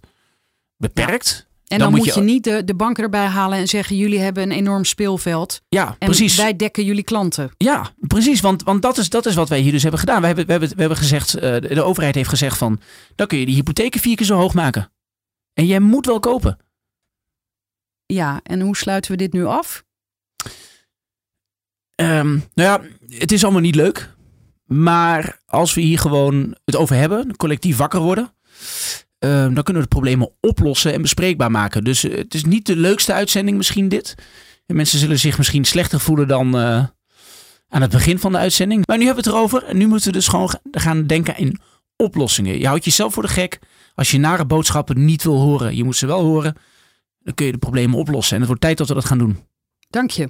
[0.77, 1.47] beperkt.
[1.67, 4.51] En dan, moet je, niet de, de banken erbij halen en zeggen: jullie hebben een
[4.51, 5.61] enorm speelveld.
[5.69, 6.35] Ja, En precies.
[6.35, 7.51] wij dekken jullie klanten.
[7.57, 8.41] Ja, precies.
[8.41, 10.21] Want, want dat, is, dat is wat wij hier dus hebben gedaan.
[10.21, 12.79] We hebben, we hebben, we hebben gezegd, eh, de, de overheid heeft gezegd van,
[13.15, 14.91] dan kun je die hypotheken vier keer zo hoog maken.
[15.53, 16.57] En jij moet wel kopen.
[18.05, 19.83] Ja, en hoe sluiten we dit nu af?
[21.95, 22.81] Ehm, nou ja,
[23.17, 24.11] het is allemaal niet leuk.
[24.65, 28.33] Maar als we hier gewoon het over hebben, collectief wakker worden,
[29.19, 31.83] ehm, dan kunnen we de problemen oplossen en bespreekbaar maken.
[31.83, 34.15] Dus eh, het is niet de leukste uitzending misschien dit.
[34.65, 36.85] En mensen zullen zich misschien slechter voelen dan eh,
[37.67, 38.87] aan het begin van de uitzending.
[38.87, 41.37] Maar nu hebben we het erover en nu moeten we dus gewoon ga- gaan denken
[41.37, 41.59] in
[41.95, 42.59] oplossingen.
[42.59, 43.59] Je houdt jezelf voor de gek.
[43.95, 46.55] Als je nare boodschappen niet wil horen, je moet ze wel horen,
[47.19, 48.31] dan kun je de problemen oplossen.
[48.33, 49.39] En het wordt tijd dat we dat gaan doen.
[49.89, 50.29] Dank je.